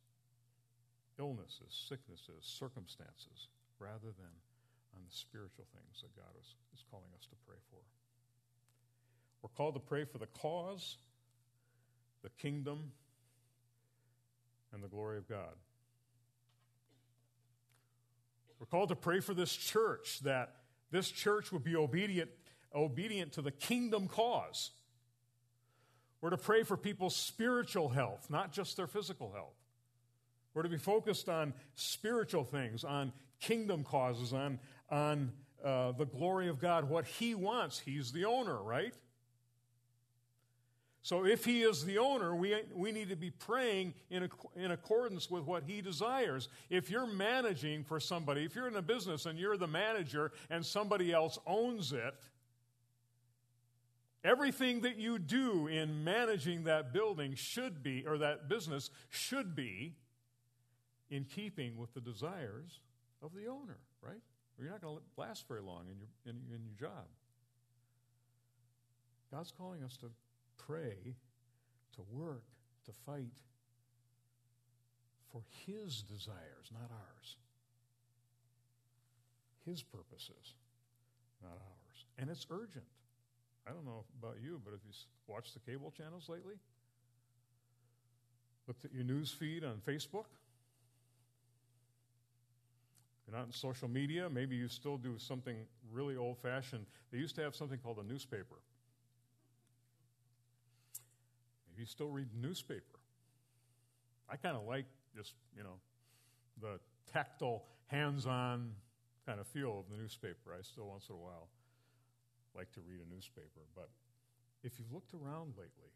illnesses, 1.18 1.86
sicknesses, 1.88 2.42
circumstances, 2.42 3.48
rather 3.78 4.12
than 4.16 4.34
on 4.94 5.02
the 5.04 5.14
spiritual 5.14 5.66
things 5.72 6.02
that 6.02 6.14
God 6.16 6.32
is, 6.40 6.54
is 6.74 6.84
calling 6.90 7.10
us 7.18 7.26
to 7.26 7.36
pray 7.46 7.56
for. 7.70 7.80
We're 9.42 9.56
called 9.56 9.74
to 9.74 9.80
pray 9.80 10.04
for 10.04 10.18
the 10.18 10.26
cause, 10.26 10.96
the 12.22 12.30
kingdom, 12.30 12.92
and 14.72 14.82
the 14.82 14.88
glory 14.88 15.18
of 15.18 15.28
God. 15.28 15.54
We're 18.58 18.66
called 18.66 18.88
to 18.88 18.96
pray 18.96 19.20
for 19.20 19.34
this 19.34 19.54
church 19.54 20.20
that 20.20 20.54
this 20.90 21.10
church 21.10 21.52
would 21.52 21.64
be 21.64 21.76
obedient, 21.76 22.30
obedient 22.74 23.32
to 23.32 23.42
the 23.42 23.50
kingdom 23.50 24.08
cause. 24.08 24.70
We're 26.20 26.30
to 26.30 26.38
pray 26.38 26.62
for 26.62 26.76
people's 26.76 27.14
spiritual 27.14 27.90
health, 27.90 28.28
not 28.30 28.52
just 28.52 28.76
their 28.76 28.86
physical 28.86 29.32
health. 29.32 29.54
We're 30.56 30.62
to 30.62 30.70
be 30.70 30.78
focused 30.78 31.28
on 31.28 31.52
spiritual 31.74 32.42
things, 32.42 32.82
on 32.82 33.12
kingdom 33.40 33.84
causes, 33.84 34.32
on, 34.32 34.58
on 34.90 35.30
uh, 35.62 35.92
the 35.92 36.06
glory 36.06 36.48
of 36.48 36.58
God, 36.58 36.88
what 36.88 37.04
He 37.04 37.34
wants. 37.34 37.78
He's 37.78 38.10
the 38.10 38.24
owner, 38.24 38.62
right? 38.62 38.94
So 41.02 41.26
if 41.26 41.44
He 41.44 41.60
is 41.60 41.84
the 41.84 41.98
owner, 41.98 42.34
we, 42.34 42.56
we 42.74 42.90
need 42.90 43.10
to 43.10 43.16
be 43.16 43.28
praying 43.28 43.92
in, 44.08 44.30
in 44.56 44.70
accordance 44.70 45.30
with 45.30 45.44
what 45.44 45.62
He 45.62 45.82
desires. 45.82 46.48
If 46.70 46.88
you're 46.88 47.06
managing 47.06 47.84
for 47.84 48.00
somebody, 48.00 48.46
if 48.46 48.54
you're 48.56 48.66
in 48.66 48.76
a 48.76 48.82
business 48.82 49.26
and 49.26 49.38
you're 49.38 49.58
the 49.58 49.66
manager 49.66 50.32
and 50.48 50.64
somebody 50.64 51.12
else 51.12 51.38
owns 51.46 51.92
it, 51.92 52.14
everything 54.24 54.80
that 54.80 54.96
you 54.96 55.18
do 55.18 55.66
in 55.66 56.02
managing 56.02 56.64
that 56.64 56.94
building 56.94 57.34
should 57.34 57.82
be, 57.82 58.06
or 58.06 58.16
that 58.16 58.48
business 58.48 58.88
should 59.10 59.54
be, 59.54 59.96
in 61.10 61.24
keeping 61.24 61.76
with 61.76 61.92
the 61.94 62.00
desires 62.00 62.80
of 63.22 63.32
the 63.34 63.46
owner, 63.46 63.78
right? 64.02 64.20
Or 64.58 64.64
you're 64.64 64.72
not 64.72 64.82
going 64.82 64.96
to 64.96 65.20
last 65.20 65.46
very 65.48 65.62
long 65.62 65.84
in 65.90 65.98
your, 65.98 66.08
in, 66.24 66.54
in 66.54 66.62
your 66.64 66.90
job. 66.90 67.06
God's 69.30 69.52
calling 69.56 69.82
us 69.82 69.96
to 69.98 70.06
pray, 70.56 71.14
to 71.94 72.02
work, 72.10 72.44
to 72.86 72.92
fight 73.04 73.42
for 75.32 75.42
His 75.66 76.02
desires, 76.02 76.70
not 76.72 76.90
ours. 76.90 77.36
His 79.64 79.82
purposes, 79.82 80.54
not 81.42 81.52
ours. 81.52 82.04
And 82.18 82.30
it's 82.30 82.46
urgent. 82.50 82.84
I 83.66 83.72
don't 83.72 83.84
know 83.84 84.04
about 84.22 84.36
you, 84.42 84.60
but 84.64 84.72
if 84.74 84.80
you 84.86 84.92
watched 85.26 85.54
the 85.54 85.60
cable 85.60 85.90
channels 85.90 86.28
lately? 86.28 86.54
Looked 88.68 88.84
at 88.84 88.94
your 88.94 89.04
news 89.04 89.30
feed 89.30 89.64
on 89.64 89.80
Facebook? 89.86 90.26
You're 93.26 93.36
not 93.36 93.46
in 93.46 93.52
social 93.52 93.88
media, 93.88 94.30
maybe 94.30 94.54
you 94.54 94.68
still 94.68 94.96
do 94.96 95.18
something 95.18 95.56
really 95.90 96.16
old 96.16 96.38
fashioned. 96.38 96.86
They 97.10 97.18
used 97.18 97.34
to 97.36 97.42
have 97.42 97.56
something 97.56 97.78
called 97.78 97.98
a 97.98 98.04
newspaper. 98.04 98.56
Maybe 101.68 101.82
you 101.82 101.86
still 101.86 102.08
read 102.08 102.28
newspaper. 102.40 103.00
I 104.28 104.36
kind 104.36 104.56
of 104.56 104.64
like 104.64 104.86
just, 105.16 105.34
you 105.56 105.64
know, 105.64 105.80
the 106.60 106.78
tactile, 107.12 107.64
hands 107.88 108.26
on 108.26 108.72
kind 109.26 109.40
of 109.40 109.46
feel 109.48 109.80
of 109.80 109.90
the 109.90 110.00
newspaper. 110.00 110.54
I 110.56 110.62
still, 110.62 110.86
once 110.86 111.08
in 111.08 111.14
a 111.16 111.18
while, 111.18 111.48
like 112.54 112.70
to 112.72 112.80
read 112.80 113.00
a 113.00 113.14
newspaper. 113.14 113.66
But 113.74 113.90
if 114.62 114.78
you've 114.78 114.92
looked 114.92 115.14
around 115.14 115.54
lately, 115.56 115.92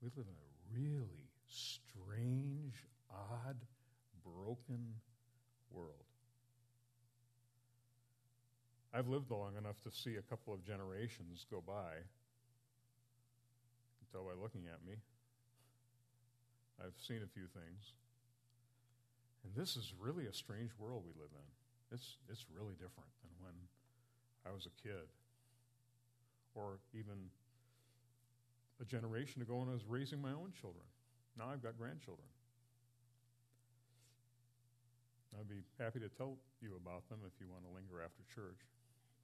we 0.00 0.08
live 0.16 0.26
in 0.26 0.34
a 0.34 0.80
really 0.80 1.28
strange, 1.48 2.74
odd, 3.10 3.56
broken 4.24 4.94
world. 5.74 6.04
I've 8.94 9.08
lived 9.08 9.30
long 9.30 9.56
enough 9.58 9.80
to 9.82 9.90
see 9.90 10.16
a 10.16 10.22
couple 10.22 10.54
of 10.54 10.64
generations 10.64 11.44
go 11.50 11.60
by. 11.66 11.98
You 13.90 13.98
can 13.98 14.06
tell 14.12 14.22
by 14.22 14.40
looking 14.40 14.70
at 14.70 14.86
me. 14.86 14.94
I've 16.78 16.94
seen 17.02 17.18
a 17.24 17.30
few 17.34 17.46
things. 17.50 17.92
And 19.42 19.52
this 19.54 19.76
is 19.76 19.92
really 19.98 20.26
a 20.26 20.32
strange 20.32 20.70
world 20.78 21.02
we 21.04 21.12
live 21.20 21.30
in. 21.34 21.48
It's, 21.94 22.16
it's 22.30 22.46
really 22.54 22.74
different 22.74 23.10
than 23.22 23.30
when 23.42 23.54
I 24.46 24.54
was 24.54 24.66
a 24.66 24.74
kid, 24.82 25.06
or 26.54 26.78
even 26.92 27.30
a 28.80 28.84
generation 28.84 29.42
ago 29.42 29.56
when 29.58 29.68
I 29.68 29.72
was 29.72 29.84
raising 29.86 30.20
my 30.20 30.30
own 30.30 30.52
children. 30.60 30.84
Now 31.38 31.50
I've 31.52 31.62
got 31.62 31.78
grandchildren. 31.78 32.28
I'd 35.34 35.50
be 35.50 35.66
happy 35.82 35.98
to 35.98 36.08
tell 36.08 36.38
you 36.62 36.78
about 36.78 37.08
them 37.10 37.18
if 37.26 37.34
you 37.42 37.50
want 37.50 37.66
to 37.66 37.70
linger 37.74 37.98
after 38.02 38.22
church. 38.30 38.62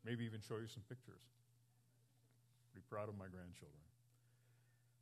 Maybe 0.05 0.25
even 0.25 0.40
show 0.42 0.59
you 0.59 0.66
some 0.66 0.83
pictures. 0.88 1.23
Be 2.75 2.81
proud 2.88 3.09
of 3.09 3.18
my 3.18 3.31
grandchildren. 3.31 3.85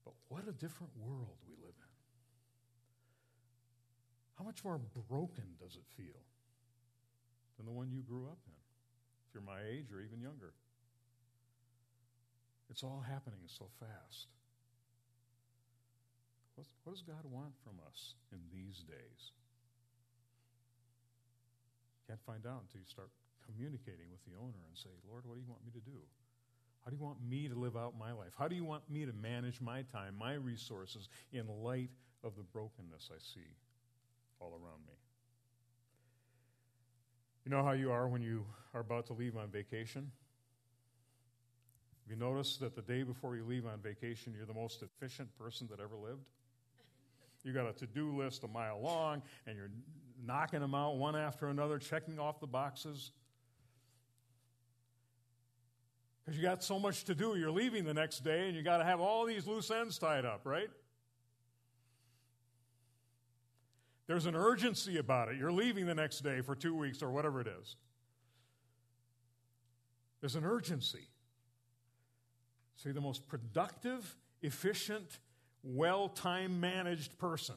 But 0.05 0.15
what 0.29 0.45
a 0.49 0.53
different 0.53 0.93
world 1.01 1.39
we 1.49 1.55
live 1.61 1.77
in. 1.77 1.95
How 4.37 4.45
much 4.45 4.65
more 4.65 4.81
broken 5.09 5.57
does 5.59 5.77
it 5.77 5.85
feel 5.97 6.23
than 7.57 7.67
the 7.67 7.73
one 7.73 7.91
you 7.91 8.03
grew 8.03 8.27
up 8.27 8.39
in? 8.47 8.61
If 9.27 9.35
you're 9.35 9.43
my 9.43 9.61
age 9.65 9.93
or 9.93 10.01
even 10.01 10.21
younger. 10.21 10.55
It's 12.71 12.83
all 12.83 13.03
happening 13.07 13.41
so 13.47 13.67
fast. 13.81 14.29
What 16.55 16.67
does 16.95 17.03
God 17.03 17.25
want 17.25 17.55
from 17.63 17.79
us 17.87 18.15
in 18.33 18.39
these 18.53 18.83
days? 18.83 19.33
Can't 22.09 22.25
find 22.25 22.47
out 22.47 22.63
until 22.65 22.81
you 22.81 22.87
start 22.89 23.11
communicating 23.45 24.09
with 24.11 24.25
the 24.25 24.33
owner 24.41 24.65
and 24.67 24.77
say, 24.77 24.89
Lord, 25.09 25.25
what 25.27 25.35
do 25.35 25.41
you 25.41 25.49
want 25.49 25.61
me 25.65 25.71
to 25.73 25.85
do? 25.85 26.01
How 26.85 26.91
do 26.91 26.97
you 26.97 27.05
want 27.05 27.19
me 27.21 27.49
to 27.49 27.55
live 27.55 27.77
out 27.77 27.99
my 27.99 28.13
life? 28.13 28.33
How 28.39 28.49
do 28.49 28.57
you 28.57 28.65
want 28.65 28.89
me 28.89 29.05
to 29.05 29.13
manage 29.13 29.61
my 29.61 29.83
time, 29.83 30.15
my 30.19 30.33
resources, 30.33 31.09
in 31.33 31.47
light 31.63 31.91
of 32.25 32.35
the 32.35 32.43
brokenness 32.43 33.11
I 33.13 33.19
see 33.19 33.47
all 34.41 34.53
around 34.53 34.81
me? 34.87 34.95
You 37.45 37.51
know 37.51 37.63
how 37.63 37.73
you 37.73 37.91
are 37.91 38.09
when 38.09 38.23
you 38.23 38.47
are 38.73 38.81
about 38.81 39.07
to 39.07 39.13
leave 39.13 39.37
on 39.37 39.49
vacation? 39.49 40.11
Have 42.05 42.11
you 42.11 42.17
noticed 42.17 42.61
that 42.61 42.75
the 42.75 42.83
day 42.83 43.03
before 43.03 43.37
you 43.37 43.45
leave 43.45 43.67
on 43.67 43.81
vacation, 43.81 44.33
you're 44.35 44.47
the 44.47 44.55
most 44.55 44.83
efficient 44.83 45.29
person 45.39 45.69
that 45.71 45.79
ever 45.81 45.97
lived? 45.97 46.25
You 47.45 47.53
got 47.53 47.69
a 47.69 47.73
to 47.75 47.87
do 47.87 48.17
list 48.17 48.45
a 48.45 48.49
mile 48.49 48.81
long, 48.81 49.23
and 49.47 49.57
you're 49.57 49.71
knocking 50.25 50.61
them 50.61 50.75
out 50.75 50.97
one 50.97 51.17
after 51.17 51.47
another, 51.47 51.79
checking 51.79 52.19
off 52.19 52.41
the 52.41 52.47
boxes. 52.47 53.13
Because 56.25 56.39
you 56.39 56.43
got 56.43 56.63
so 56.63 56.79
much 56.79 57.05
to 57.05 57.15
do. 57.15 57.37
You're 57.37 57.51
leaving 57.51 57.85
the 57.85 57.95
next 57.95 58.21
day, 58.21 58.49
and 58.49 58.57
you 58.57 58.63
got 58.63 58.79
to 58.79 58.85
have 58.85 59.01
all 59.01 59.25
these 59.25 59.47
loose 59.47 59.71
ends 59.71 59.99
tied 59.99 60.25
up, 60.25 60.43
right? 60.45 60.69
There's 64.07 64.27
an 64.27 64.35
urgency 64.35 64.99
about 64.99 65.29
it. 65.29 65.37
You're 65.37 65.53
leaving 65.53 65.87
the 65.87 65.95
next 65.95 66.21
day 66.21 66.41
for 66.41 66.55
two 66.55 66.75
weeks 66.75 67.03
or 67.03 67.11
whatever 67.11 67.41
it 67.41 67.49
is. 67.61 67.77
There's 70.21 70.35
an 70.35 70.45
urgency. 70.45 71.09
See, 72.77 72.91
the 72.91 73.01
most 73.01 73.27
productive, 73.29 74.17
efficient, 74.43 75.19
well 75.63 76.09
time 76.09 76.61
managed 76.61 77.19
person 77.19 77.57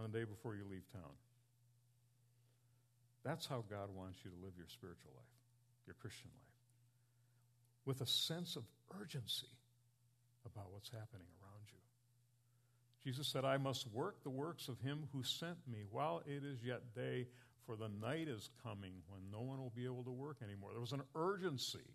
on 0.00 0.10
the 0.10 0.18
day 0.18 0.24
before 0.24 0.54
you 0.54 0.64
leave 0.70 0.90
town. 0.92 1.12
That's 3.22 3.46
how 3.46 3.64
God 3.68 3.90
wants 3.94 4.18
you 4.24 4.30
to 4.30 4.36
live 4.42 4.52
your 4.56 4.68
spiritual 4.68 5.10
life, 5.14 5.24
your 5.86 5.94
Christian 6.00 6.30
life, 6.32 6.54
with 7.84 8.00
a 8.00 8.06
sense 8.06 8.56
of 8.56 8.64
urgency 8.98 9.48
about 10.46 10.72
what's 10.72 10.88
happening 10.88 11.26
around 11.42 11.66
you. 11.68 11.78
Jesus 13.04 13.28
said, 13.28 13.44
I 13.44 13.58
must 13.58 13.86
work 13.92 14.22
the 14.22 14.30
works 14.30 14.68
of 14.68 14.80
him 14.80 15.08
who 15.12 15.22
sent 15.22 15.58
me 15.70 15.80
while 15.90 16.22
it 16.26 16.44
is 16.44 16.64
yet 16.64 16.94
day, 16.94 17.26
for 17.66 17.76
the 17.76 17.90
night 18.00 18.28
is 18.28 18.48
coming 18.62 18.94
when 19.08 19.20
no 19.30 19.40
one 19.40 19.58
will 19.58 19.72
be 19.76 19.84
able 19.84 20.04
to 20.04 20.10
work 20.10 20.38
anymore. 20.42 20.70
There 20.72 20.80
was 20.80 20.92
an 20.92 21.02
urgency 21.14 21.94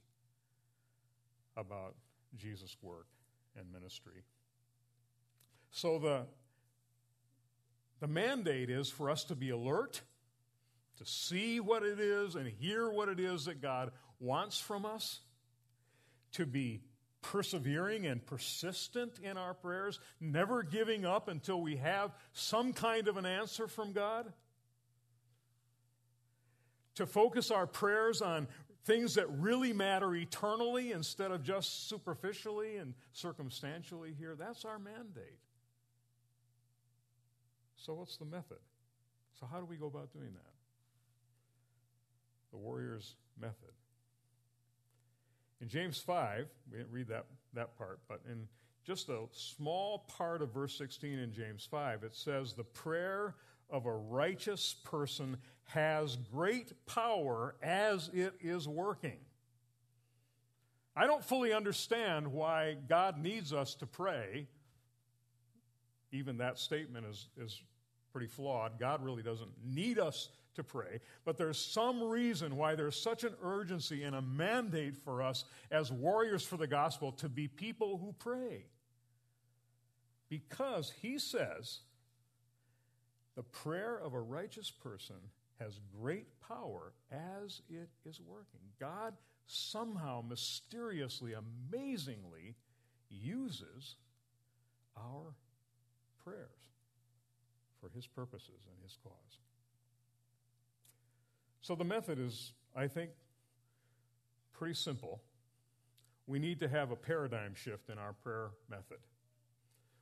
about 1.58 1.96
Jesus' 2.38 2.78
work 2.82 3.08
and 3.58 3.72
ministry. 3.72 4.24
So 5.72 5.98
the, 6.00 6.26
the 7.99 8.08
mandate 8.08 8.69
is 8.69 8.89
for 8.89 9.10
us 9.10 9.23
to 9.25 9.36
be 9.36 9.49
alert, 9.49 10.01
to 10.97 11.05
see 11.05 11.60
what 11.60 11.84
it 11.84 11.99
is 11.99 12.36
and 12.36 12.47
hear 12.47 12.89
what 12.89 13.10
it 13.10 13.19
is 13.19 13.45
that 13.45 13.62
God 13.62 13.91
wants 14.19 14.60
from 14.60 14.86
us, 14.86 15.19
to 16.34 16.45
be 16.45 16.81
persevering 17.21 18.05
and 18.05 18.25
persistent 18.25 19.19
in 19.19 19.38
our 19.38 19.53
prayers, 19.53 19.99
never 20.19 20.62
giving 20.62 21.05
up 21.05 21.27
until 21.27 21.60
we 21.60 21.77
have 21.77 22.12
some 22.34 22.71
kind 22.71 23.08
of 23.08 23.17
an 23.17 23.25
answer 23.25 23.67
from 23.67 23.93
God. 23.93 24.31
To 26.95 27.05
focus 27.05 27.51
our 27.51 27.67
prayers 27.67 28.21
on 28.21 28.47
things 28.86 29.15
that 29.15 29.27
really 29.39 29.73
matter 29.73 30.13
eternally 30.15 30.91
instead 30.91 31.31
of 31.31 31.43
just 31.43 31.89
superficially 31.89 32.77
and 32.77 32.93
circumstantially 33.12 34.13
here. 34.17 34.36
That's 34.36 34.63
our 34.63 34.77
mandate. 34.77 35.39
So, 37.86 37.93
what's 37.93 38.17
the 38.17 38.26
method? 38.26 38.58
So, 39.39 39.45
how 39.45 39.60
do 39.60 39.65
we 39.65 39.76
go 39.76 39.86
about 39.86 40.12
doing 40.12 40.34
that? 40.34 40.54
The 42.52 42.58
warrior's 42.58 43.13
method. 43.39 43.74
In 45.62 45.67
James 45.67 46.00
5, 46.00 46.48
we 46.71 46.80
didn't 46.80 46.91
read 46.91 47.10
that, 47.10 47.26
that 47.54 47.78
part, 47.78 48.00
but 48.08 48.21
in 48.28 48.48
just 48.84 49.10
a 49.10 49.26
small 49.32 50.08
part 50.17 50.41
of 50.41 50.52
verse 50.52 50.76
16 50.76 51.19
in 51.19 51.32
James 51.32 51.67
5, 51.69 52.04
it 52.04 52.15
says, 52.15 52.54
The 52.54 52.63
prayer 52.63 53.36
of 53.69 53.86
a 53.86 53.93
righteous 53.93 54.76
person 54.84 55.38
has 55.65 56.15
great 56.15 56.74
power 56.88 57.56
as 57.62 58.10
it 58.13 58.34
is 58.41 58.67
working. 58.67 59.19
I 60.95 61.06
don't 61.06 61.24
fully 61.24 61.54
understand 61.54 62.32
why 62.32 62.78
God 62.89 63.19
needs 63.19 63.54
us 63.54 63.76
to 63.76 63.86
pray. 63.86 64.48
Even 66.12 66.38
that 66.38 66.58
statement 66.58 67.06
is, 67.06 67.28
is 67.38 67.62
pretty 68.15 68.28
flawed. 68.28 68.80
God 68.80 69.04
really 69.04 69.21
doesn't 69.21 69.51
need 69.62 69.99
us 69.99 70.30
to 70.54 70.63
pray, 70.63 71.01
but 71.25 71.38
there's 71.38 71.58
some 71.58 72.01
reason 72.01 72.56
why 72.56 72.73
there's 72.73 72.95
such 72.95 73.25
an 73.25 73.34
urgency 73.43 74.04
and 74.04 74.15
a 74.15 74.21
mandate 74.21 74.95
for 74.95 75.21
us 75.21 75.43
as 75.69 75.91
warriors 75.91 76.41
for 76.41 76.56
the 76.56 76.65
gospel 76.65 77.12
to 77.12 77.28
be 77.28 77.49
people 77.49 77.97
who 77.97 78.15
pray. 78.17 78.67
Because 80.30 80.93
he 81.01 81.19
says, 81.19 81.80
the 83.36 83.43
prayer 83.43 83.99
of 84.01 84.13
a 84.13 84.21
righteous 84.21 84.71
person 84.71 85.17
has 85.60 85.82
great 86.01 86.28
power 86.39 86.93
as 87.12 87.62
it 87.69 87.89
is 88.06 88.21
working. 88.21 88.62
God 88.80 89.13
somehow 89.45 90.23
mysteriously, 90.25 91.34
amazingly 91.34 92.56
uses 93.10 93.95
our 94.95 95.36
prayers 96.23 96.65
for 97.86 97.95
His 97.95 98.08
purposes 98.08 98.67
and 98.69 98.78
His 98.84 98.98
cause. 99.04 99.39
So 101.62 101.76
the 101.76 101.84
method 101.84 102.19
is, 102.19 102.54
I 102.76 102.88
think, 102.88 103.12
pretty 104.54 104.76
simple. 104.76 105.21
We 106.28 106.39
need 106.39 106.60
to 106.62 106.67
have 106.67 106.91
a 106.91 106.95
paradigm 106.95 107.54
shift 107.56 107.89
in 107.89 107.98
our 107.98 108.13
prayer 108.13 108.50
method. 108.69 108.98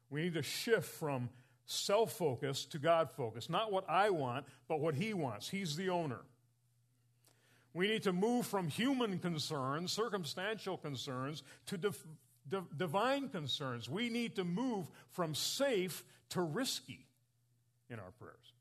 We 0.10 0.24
need 0.24 0.34
to 0.36 0.44
shift 0.44 0.90
from 0.90 1.30
self 1.66 2.14
focus 2.14 2.66
to 2.66 2.80
God 2.80 3.10
focus. 3.12 3.50
Not 3.50 3.72
what 3.72 3.90
I 3.90 4.10
want, 4.10 4.46
but 4.68 4.80
what 4.80 4.96
He 4.96 5.14
wants. 5.14 5.50
He's 5.50 5.76
the 5.76 5.90
owner. 5.90 6.22
We 7.74 7.88
need 7.88 8.04
to 8.04 8.14
move 8.14 8.46
from 8.46 8.68
human 8.68 9.18
concerns, 9.18 9.92
circumstantial 9.92 10.78
concerns, 10.78 11.42
to 11.66 11.78
div- 11.78 12.06
div- 12.48 12.78
divine 12.78 13.30
concerns. 13.30 13.90
We 13.90 14.10
need 14.10 14.36
to 14.36 14.44
move 14.44 14.86
from 15.10 15.34
safe 15.34 16.06
to 16.30 16.42
risky 16.42 17.08
in 17.90 18.00
our 18.00 18.12
prayers. 18.20 18.54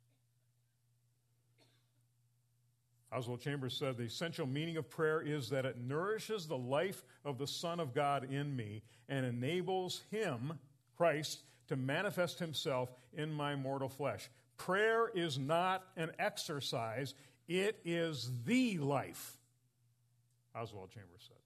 Oswald 3.13 3.41
Chambers 3.41 3.77
said 3.77 3.99
the 3.99 4.05
essential 4.05 4.47
meaning 4.47 4.79
of 4.79 4.89
prayer 4.89 5.21
is 5.21 5.51
that 5.51 5.67
it 5.67 5.77
nourishes 5.79 6.47
the 6.47 6.57
life 6.57 7.05
of 7.25 7.37
the 7.37 7.47
Son 7.47 7.79
of 7.79 7.95
God 7.95 8.33
in 8.33 8.57
me 8.57 8.83
and 9.09 9.27
enables 9.27 10.03
Him, 10.11 10.55
Christ, 10.97 11.43
to 11.69 11.77
manifest 11.77 12.39
Himself 12.39 12.91
in 13.13 13.31
my 13.31 13.55
mortal 13.55 13.89
flesh. 13.89 14.31
Prayer 14.57 15.11
is 15.15 15.39
not 15.39 15.85
an 15.97 16.11
exercise, 16.19 17.15
it 17.49 17.79
is 17.85 18.31
the 18.47 18.79
life, 18.79 19.37
Oswald 20.55 20.91
Chambers 20.91 21.25
said. 21.29 21.37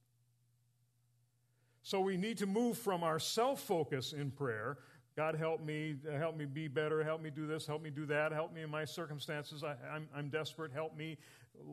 So 1.83 2.01
we 2.01 2.17
need 2.17 2.39
to 2.39 2.47
move 2.47 2.79
from 2.79 3.03
our 3.03 3.19
self 3.19 3.61
focus 3.61 4.13
in 4.13 4.31
prayer. 4.31 4.79
God, 5.17 5.35
help 5.35 5.65
me, 5.65 5.97
help 6.19 6.37
me 6.37 6.45
be 6.45 6.69
better, 6.69 7.03
help 7.03 7.23
me 7.23 7.31
do 7.31 7.47
this, 7.47 7.67
help 7.67 7.83
me 7.83 7.89
do 7.89 8.05
that, 8.07 8.33
help 8.33 8.53
me 8.53 8.61
in 8.61 8.71
my 8.71 8.85
circumstances. 8.85 9.65
I, 9.65 9.75
I'm, 9.91 10.09
I'm 10.15 10.29
desperate, 10.29 10.73
help 10.73 10.95
me. 10.95 11.17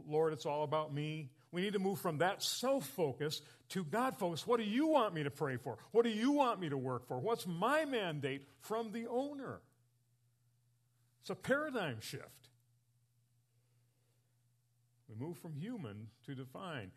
Lord, 0.07 0.31
it's 0.31 0.45
all 0.45 0.63
about 0.63 0.93
me. 0.93 1.29
We 1.51 1.61
need 1.61 1.73
to 1.73 1.79
move 1.79 1.99
from 1.99 2.19
that 2.19 2.41
self 2.41 2.87
focus 2.87 3.41
to 3.69 3.83
God 3.83 4.15
focus. 4.15 4.47
What 4.47 4.61
do 4.61 4.65
you 4.65 4.87
want 4.87 5.13
me 5.13 5.23
to 5.23 5.29
pray 5.29 5.57
for? 5.57 5.77
What 5.91 6.05
do 6.05 6.09
you 6.09 6.31
want 6.31 6.61
me 6.61 6.69
to 6.69 6.77
work 6.77 7.05
for? 7.05 7.19
What's 7.19 7.45
my 7.45 7.83
mandate 7.83 8.47
from 8.61 8.93
the 8.93 9.07
owner? 9.07 9.59
It's 11.19 11.29
a 11.29 11.35
paradigm 11.35 11.99
shift. 11.99 12.49
We 15.09 15.15
move 15.15 15.37
from 15.37 15.53
human 15.55 16.07
to 16.27 16.33
divine. 16.33 16.91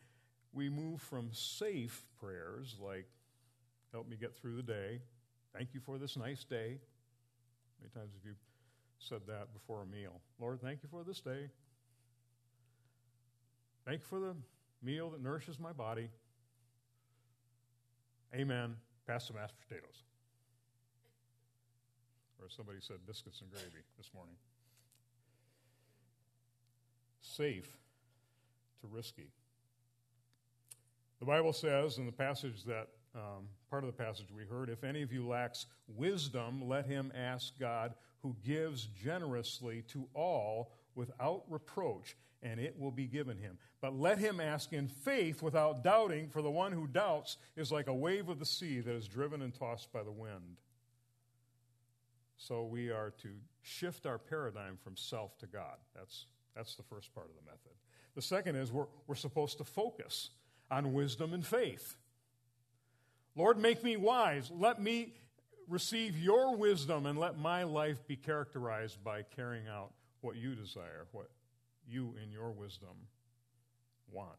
We 0.53 0.69
move 0.69 1.03
from 1.03 1.31
safe 1.33 2.05
prayers 2.21 2.77
like, 2.81 3.07
help 3.93 4.09
me 4.09 4.17
get 4.17 4.37
through 4.37 4.57
the 4.57 4.63
day, 4.63 5.01
thank 5.57 5.73
you 5.73 5.81
for 5.81 5.99
this 5.99 6.16
nice 6.16 6.45
day. 6.45 6.79
Many 7.81 7.90
times 7.95 8.12
have 8.14 8.25
you 8.25 8.35
said 8.99 9.21
that 9.27 9.53
before 9.55 9.83
a 9.83 9.87
meal? 9.87 10.21
Lord, 10.38 10.61
thank 10.61 10.83
you 10.83 10.88
for 10.90 11.03
this 11.03 11.21
day. 11.21 11.49
Thank 13.87 14.01
you 14.01 14.07
for 14.07 14.21
the 14.21 14.35
meal 14.83 15.11
that 15.11 15.23
nourishes 15.23 15.59
my 15.59 15.73
body. 15.73 16.11
Amen. 18.35 18.77
Pass 19.07 19.29
the 19.29 19.35
mashed 19.35 19.55
potatoes. 19.66 20.03
Or 22.40 22.49
somebody 22.49 22.79
said 22.81 22.97
biscuits 23.07 23.40
and 23.40 23.51
gravy 23.51 23.85
this 23.97 24.11
morning. 24.14 24.35
Safe 27.23 27.77
to 28.81 28.87
risky. 28.88 29.31
The 31.19 31.27
Bible 31.27 31.53
says 31.53 31.99
in 31.99 32.05
the 32.05 32.12
passage 32.12 32.64
that, 32.64 32.88
um, 33.14 33.49
part 33.77 33.85
of 33.85 33.95
the 33.95 34.05
passage 34.05 34.29
we 34.35 34.43
heard, 34.47 34.71
if 34.71 34.85
any 34.85 35.03
of 35.03 35.12
you 35.12 35.29
lacks 35.29 35.67
wisdom, 35.87 36.67
let 36.67 36.87
him 36.87 37.12
ask 37.15 37.53
God, 37.61 37.93
who 38.23 38.35
gives 38.43 38.87
generously 38.87 39.83
to 39.89 40.09
all 40.15 40.73
without 40.95 41.43
reproach, 41.51 42.17
and 42.43 42.59
it 42.59 42.75
will 42.79 42.91
be 42.91 43.05
given 43.05 43.37
him. 43.37 43.59
But 43.83 43.95
let 43.95 44.17
him 44.17 44.41
ask 44.41 44.73
in 44.73 44.89
faith 44.89 45.43
without 45.43 45.85
doubting, 45.85 46.31
for 46.31 46.41
the 46.41 46.51
one 46.51 46.73
who 46.73 46.87
doubts 46.87 47.37
is 47.55 47.71
like 47.71 47.87
a 47.87 47.93
wave 47.93 48.31
of 48.31 48.39
the 48.39 48.47
sea 48.47 48.81
that 48.81 48.95
is 48.95 49.07
driven 49.07 49.43
and 49.43 49.53
tossed 49.53 49.93
by 49.93 50.03
the 50.03 50.11
wind. 50.11 50.57
So 52.39 52.65
we 52.65 52.91
are 52.91 53.12
to 53.21 53.29
shift 53.61 54.07
our 54.07 54.17
paradigm 54.17 54.79
from 54.83 54.97
self 54.97 55.37
to 55.41 55.47
God. 55.47 55.77
That's, 55.95 56.25
that's 56.55 56.77
the 56.77 56.83
first 56.83 57.15
part 57.15 57.27
of 57.27 57.35
the 57.35 57.45
method. 57.45 57.73
The 58.15 58.23
second 58.23 58.57
is 58.57 58.73
we're, 58.73 58.87
we're 59.07 59.17
supposed 59.17 59.59
to 59.59 59.65
focus 59.65 60.31
on 60.71 60.95
wisdom 60.95 61.35
and 61.35 61.45
faith. 61.45 61.97
Lord, 63.37 63.59
make 63.59 63.85
me 63.85 63.96
wise. 63.96 64.51
Let 64.51 64.81
me 64.81 65.12
receive 65.68 66.16
your 66.16 66.57
wisdom 66.57 67.07
and 67.07 67.18
let 67.18 67.38
my 67.38 67.64
life 67.64 68.07
be 68.07 68.16
characterized 68.16 69.03
by 69.05 69.22
carrying 69.22 69.68
out 69.68 69.90
what 70.22 70.37
you 70.37 70.55
desire, 70.55 71.07
what 71.12 71.29
you 71.87 72.14
in 72.22 72.33
your 72.33 72.51
wisdom 72.51 72.96
want. 74.11 74.31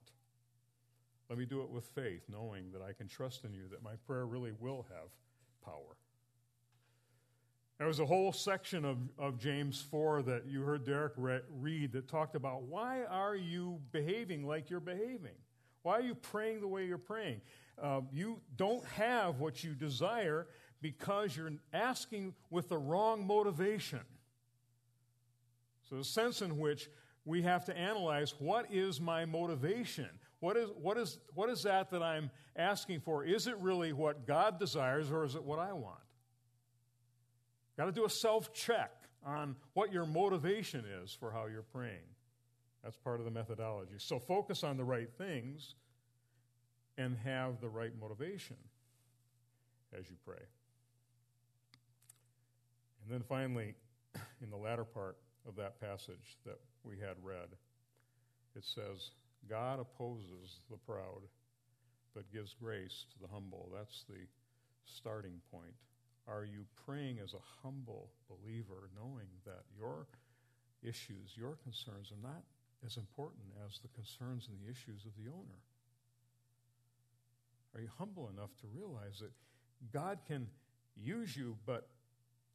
Let 1.30 1.38
me 1.38 1.46
do 1.46 1.62
it 1.62 1.70
with 1.70 1.86
faith, 1.86 2.24
knowing 2.30 2.72
that 2.72 2.82
I 2.82 2.94
can 2.94 3.08
trust 3.08 3.44
in 3.44 3.54
you, 3.54 3.68
that 3.72 3.84
my 3.84 3.96
prayer 4.08 4.26
really 4.26 4.54
will 4.60 4.86
have 4.90 5.10
power. 5.64 5.98
There 7.78 7.88
was 7.88 8.00
a 8.00 8.06
whole 8.06 8.32
section 8.32 8.86
of, 8.86 8.98
of 9.20 9.38
James 9.38 9.86
4 9.92 10.24
that 10.24 10.48
you 10.48 10.62
heard 10.62 10.86
Derek 10.86 11.14
re- 11.16 11.42
read 11.60 11.92
that 11.92 12.08
talked 12.08 12.36
about 12.36 12.64
why 12.64 13.04
are 13.04 13.36
you 13.36 13.80
behaving 13.92 14.48
like 14.48 14.70
you're 14.70 14.80
behaving? 14.80 15.36
Why 15.84 15.98
are 15.98 16.02
you 16.02 16.16
praying 16.16 16.62
the 16.62 16.68
way 16.68 16.86
you're 16.86 16.98
praying? 16.98 17.42
Uh, 17.82 18.02
you 18.12 18.40
don't 18.56 18.86
have 18.86 19.40
what 19.40 19.64
you 19.64 19.74
desire 19.74 20.48
because 20.82 21.36
you're 21.36 21.52
asking 21.74 22.34
with 22.50 22.70
the 22.70 22.78
wrong 22.78 23.26
motivation. 23.26 24.02
So, 25.90 25.96
the 25.96 26.04
sense 26.04 26.42
in 26.42 26.58
which 26.58 26.90
we 27.26 27.42
have 27.44 27.66
to 27.66 27.78
analyze 27.78 28.34
what 28.40 28.72
is 28.72 29.00
my 29.00 29.26
motivation? 29.26 30.10
What 30.40 30.56
is, 30.56 30.70
what, 30.82 30.98
is, 30.98 31.18
what 31.34 31.50
is 31.50 31.64
that 31.64 31.92
that 31.92 32.04
I'm 32.04 32.30
asking 32.56 33.02
for? 33.02 33.24
Is 33.24 33.48
it 33.48 33.58
really 33.60 33.94
what 33.94 34.26
God 34.28 34.60
desires 34.60 35.12
or 35.12 35.24
is 35.24 35.36
it 35.36 35.44
what 35.44 35.60
I 35.60 35.74
want? 35.74 36.00
Got 37.78 37.86
to 37.86 37.92
do 37.92 38.06
a 38.06 38.10
self 38.10 38.54
check 38.54 38.92
on 39.26 39.56
what 39.74 39.92
your 39.92 40.06
motivation 40.06 40.84
is 41.04 41.12
for 41.12 41.32
how 41.32 41.46
you're 41.48 41.64
praying. 41.64 42.08
That's 42.84 42.98
part 42.98 43.20
of 43.20 43.26
the 43.26 43.32
methodology. 43.32 43.96
So 43.98 44.20
focus 44.20 44.64
on 44.64 44.78
the 44.78 44.84
right 44.84 45.10
things 45.18 45.76
and 46.98 47.16
have 47.24 47.62
the 47.62 47.70
right 47.70 47.92
motivation 48.00 48.58
as 49.98 50.10
you 50.10 50.16
pray. 50.26 50.44
And 53.04 53.14
then 53.14 53.24
finally, 53.28 53.76
in 54.42 54.50
the 54.50 54.58
latter 54.58 54.84
part 54.84 55.18
of 55.48 55.56
that 55.56 55.80
passage 55.80 56.38
that 56.46 56.60
we 56.84 56.98
had 56.98 57.16
read, 57.24 57.50
it 58.56 58.64
says, 58.64 59.12
God 59.50 59.80
opposes 59.80 60.60
the 60.70 60.78
proud, 60.78 61.22
but 62.14 62.32
gives 62.34 62.54
grace 62.54 63.06
to 63.12 63.20
the 63.22 63.32
humble. 63.32 63.72
That's 63.74 64.04
the 64.10 64.28
starting 64.86 65.40
point. 65.52 65.76
Are 66.28 66.44
you 66.44 66.66
praying 66.86 67.20
as 67.24 67.34
a 67.34 67.64
humble 67.64 68.10
believer, 68.28 68.90
knowing 68.96 69.28
that 69.46 69.64
your 69.78 70.08
issues, 70.84 71.32
your 71.36 71.56
concerns 71.64 72.12
are 72.12 72.28
not 72.28 72.44
as 72.86 72.98
important 72.98 73.46
as 73.66 73.80
the 73.80 73.88
concerns 73.90 74.50
and 74.50 74.58
the 74.60 74.70
issues 74.70 75.06
of 75.06 75.12
the 75.16 75.32
owner? 75.32 75.62
Are 77.76 77.82
you 77.82 77.90
humble 77.98 78.30
enough 78.30 78.50
to 78.62 78.68
realize 78.68 79.20
that 79.20 79.32
God 79.92 80.20
can 80.28 80.48
use 80.96 81.36
you, 81.36 81.58
but 81.66 81.88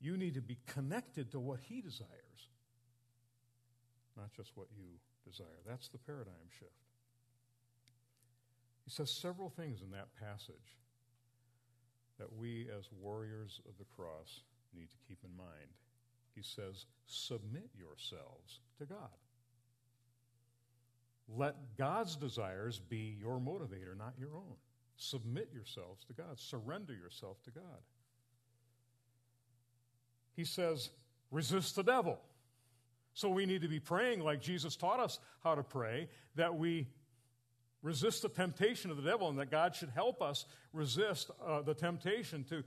you 0.01 0.17
need 0.17 0.35
to 0.35 0.41
be 0.41 0.59
connected 0.67 1.31
to 1.33 1.41
what 1.41 1.61
He 1.61 1.81
desires, 1.81 2.49
not 4.17 4.33
just 4.37 4.51
what 4.55 4.67
you 4.77 4.85
desire? 5.25 5.47
That's 5.67 5.89
the 5.89 5.99
paradigm 5.99 6.49
shift. 6.59 6.71
He 8.85 8.91
says 8.91 9.11
several 9.11 9.49
things 9.49 9.81
in 9.83 9.91
that 9.93 10.09
passage 10.19 10.77
that 12.19 12.33
we, 12.37 12.69
as 12.77 12.89
warriors 13.01 13.61
of 13.69 13.79
the 13.79 13.85
cross, 13.97 14.41
need 14.75 14.91
to 14.91 14.97
keep 15.09 15.19
in 15.25 15.37
mind. 15.37 15.71
He 16.35 16.43
says, 16.43 16.87
Submit 17.07 17.71
yourselves 17.77 18.61
to 18.79 18.87
God. 18.87 19.11
Let 21.29 21.77
God's 21.79 22.17
desires 22.17 22.81
be 22.81 23.17
your 23.19 23.39
motivator, 23.39 23.97
not 23.97 24.15
your 24.19 24.35
own. 24.35 24.57
Submit 24.97 25.51
yourselves 25.53 26.05
to 26.05 26.13
God. 26.13 26.39
Surrender 26.39 26.95
yourself 26.95 27.43
to 27.45 27.51
God. 27.51 27.83
He 30.35 30.45
says, 30.45 30.91
resist 31.31 31.77
the 31.77 31.83
devil. 31.83 32.19
So 33.15 33.29
we 33.29 33.45
need 33.45 33.63
to 33.63 33.69
be 33.69 33.81
praying 33.81 34.21
like 34.21 34.41
Jesus 34.41 34.77
taught 34.77 35.01
us 35.01 35.19
how 35.43 35.55
to 35.55 35.63
pray, 35.63 36.09
that 36.35 36.57
we 36.57 36.89
resist 37.83 38.23
the 38.23 38.29
temptation 38.29 38.91
of 38.91 38.97
the 38.97 39.03
devil 39.03 39.29
and 39.29 39.39
that 39.39 39.51
God 39.51 39.75
should 39.75 39.91
help 39.91 40.23
us 40.23 40.47
resist 40.73 41.31
uh, 41.45 41.63
the 41.63 41.75
temptation 41.75 42.45
to 42.45 42.63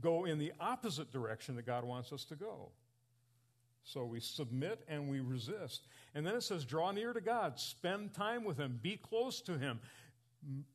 go 0.00 0.24
in 0.24 0.38
the 0.38 0.52
opposite 0.60 1.12
direction 1.12 1.56
that 1.56 1.66
God 1.66 1.84
wants 1.84 2.12
us 2.12 2.24
to 2.26 2.36
go. 2.36 2.70
So 3.84 4.04
we 4.04 4.20
submit 4.20 4.84
and 4.88 5.10
we 5.10 5.20
resist. 5.20 5.88
And 6.14 6.24
then 6.24 6.36
it 6.36 6.42
says, 6.42 6.64
draw 6.64 6.92
near 6.92 7.12
to 7.12 7.20
God, 7.20 7.58
spend 7.58 8.14
time 8.14 8.44
with 8.44 8.56
Him, 8.56 8.78
be 8.80 8.96
close 8.96 9.40
to 9.42 9.58
Him. 9.58 9.80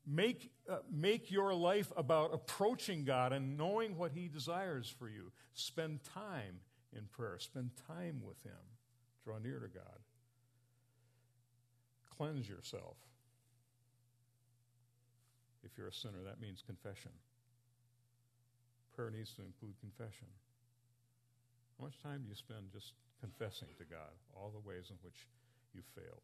Make, 0.06 0.52
uh, 0.70 0.78
make 0.92 1.30
your 1.30 1.54
life 1.54 1.92
about 1.98 2.34
approaching 2.34 3.04
God 3.04 3.34
and 3.34 3.58
knowing 3.58 3.98
what 3.98 4.12
He 4.14 4.28
desires 4.28 4.94
for 4.98 5.10
you. 5.10 5.32
Spend 5.54 6.00
time 6.04 6.62
in 6.96 7.04
prayer. 7.12 7.38
Spend 7.40 7.72
time 7.88 8.22
with 8.26 8.42
Him. 8.44 8.54
Draw 9.24 9.40
near 9.40 9.60
to 9.60 9.68
God. 9.68 10.00
Cleanse 12.18 12.48
yourself. 12.48 12.98
If 15.64 15.78
you're 15.78 15.90
a 15.90 15.94
sinner, 15.94 16.24
that 16.26 16.40
means 16.40 16.64
confession. 16.66 17.12
Prayer 18.96 19.12
needs 19.12 19.34
to 19.34 19.44
include 19.44 19.76
confession. 19.80 20.28
How 21.78 21.86
much 21.86 22.00
time 22.02 22.24
do 22.24 22.30
you 22.30 22.36
spend 22.36 22.72
just 22.72 22.94
confessing 23.20 23.68
to 23.78 23.84
God 23.84 24.16
all 24.34 24.50
the 24.50 24.68
ways 24.68 24.90
in 24.90 24.96
which 25.04 25.28
you 25.76 25.82
failed? 25.94 26.24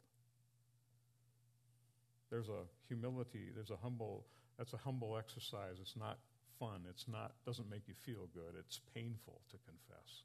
There's 2.30 2.48
a 2.48 2.64
humility, 2.88 3.50
there's 3.54 3.70
a 3.70 3.76
humble, 3.76 4.24
that's 4.58 4.72
a 4.72 4.78
humble 4.78 5.16
exercise. 5.16 5.76
It's 5.80 5.96
not 5.96 6.18
fun. 6.58 6.82
It's 6.88 7.06
not, 7.08 7.32
doesn't 7.46 7.68
make 7.70 7.82
you 7.86 7.94
feel 8.04 8.28
good. 8.34 8.54
It's 8.58 8.80
painful 8.94 9.40
to 9.50 9.56
confess. 9.66 10.22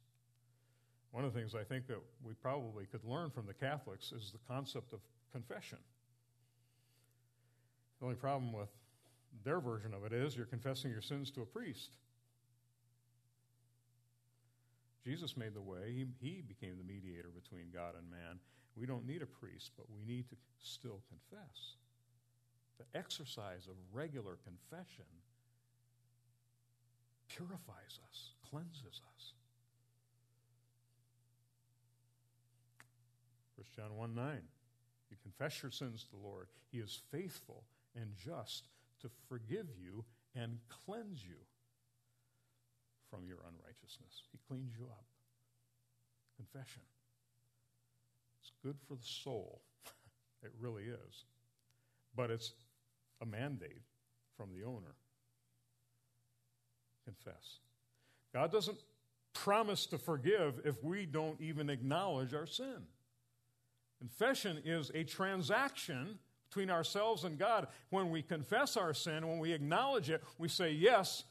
One 1.12 1.25
of 1.25 1.33
the 1.33 1.39
things 1.39 1.55
I 1.55 1.63
think 1.63 1.88
that 1.88 1.99
we 2.23 2.33
probably 2.33 2.85
could 2.85 3.03
learn 3.03 3.31
from 3.31 3.47
the 3.47 3.53
Catholics 3.53 4.12
is 4.12 4.31
the 4.31 4.53
concept 4.53 4.93
of 4.93 4.99
confession. 5.31 5.79
The 7.99 8.05
only 8.05 8.15
problem 8.15 8.53
with 8.53 8.69
their 9.43 9.59
version 9.59 9.93
of 9.93 10.05
it 10.05 10.13
is 10.13 10.35
you're 10.35 10.45
confessing 10.45 10.91
your 10.91 11.01
sins 11.01 11.31
to 11.31 11.41
a 11.41 11.45
priest. 11.45 11.91
Jesus 15.03 15.35
made 15.35 15.53
the 15.53 15.62
way, 15.62 15.91
he, 15.91 16.05
he 16.19 16.41
became 16.41 16.77
the 16.77 16.83
mediator 16.83 17.29
between 17.33 17.71
God 17.73 17.95
and 17.97 18.09
man. 18.12 18.39
We 18.75 18.85
don't 18.85 19.07
need 19.07 19.21
a 19.21 19.25
priest, 19.25 19.71
but 19.75 19.88
we 19.89 20.01
need 20.05 20.29
to 20.29 20.35
still 20.59 21.01
confess. 21.09 21.75
The 22.79 22.97
exercise 22.97 23.67
of 23.67 23.75
regular 23.93 24.37
confession 24.43 25.05
purifies 27.27 27.99
us, 28.09 28.31
cleanses 28.49 29.01
us. 29.15 29.33
1 33.55 33.65
John 33.75 33.97
1 33.97 34.15
9. 34.15 34.37
You 35.11 35.17
confess 35.21 35.61
your 35.61 35.71
sins 35.71 36.05
to 36.05 36.11
the 36.11 36.25
Lord. 36.25 36.47
He 36.71 36.79
is 36.79 37.01
faithful 37.11 37.63
and 37.95 38.11
just 38.15 38.69
to 39.01 39.09
forgive 39.27 39.67
you 39.77 40.05
and 40.35 40.59
cleanse 40.85 41.23
you 41.23 41.35
from 43.09 43.25
your 43.27 43.39
unrighteousness. 43.39 44.23
He 44.31 44.39
cleans 44.47 44.71
you 44.77 44.85
up. 44.85 45.05
Confession. 46.37 46.83
It's 48.41 48.51
good 48.63 48.77
for 48.87 48.95
the 48.95 49.05
soul. 49.05 49.61
it 50.43 50.51
really 50.59 50.83
is. 50.83 51.25
But 52.15 52.31
it's 52.31 52.53
a 53.21 53.25
mandate 53.25 53.84
from 54.38 54.51
the 54.53 54.63
owner. 54.63 54.95
Confess. 57.05 57.60
God 58.34 58.51
doesn't 58.51 58.77
promise 59.34 59.86
to 59.88 59.97
forgive 59.97 60.62
if 60.65 60.84
we 60.84 61.05
don't 61.05 61.39
even 61.41 61.69
acknowledge 61.69 62.34
our 62.34 62.45
sin. 62.45 62.84
Confession 63.99 64.62
is 64.63 64.91
a 64.93 65.03
transaction 65.03 66.19
between 66.49 66.69
ourselves 66.69 67.23
and 67.25 67.38
God. 67.38 67.67
When 67.89 68.10
we 68.10 68.21
confess 68.21 68.77
our 68.77 68.93
sin, 68.93 69.27
when 69.27 69.39
we 69.39 69.51
acknowledge 69.51 70.10
it, 70.10 70.23
we 70.38 70.47
say, 70.47 70.71
Yes, 70.71 71.25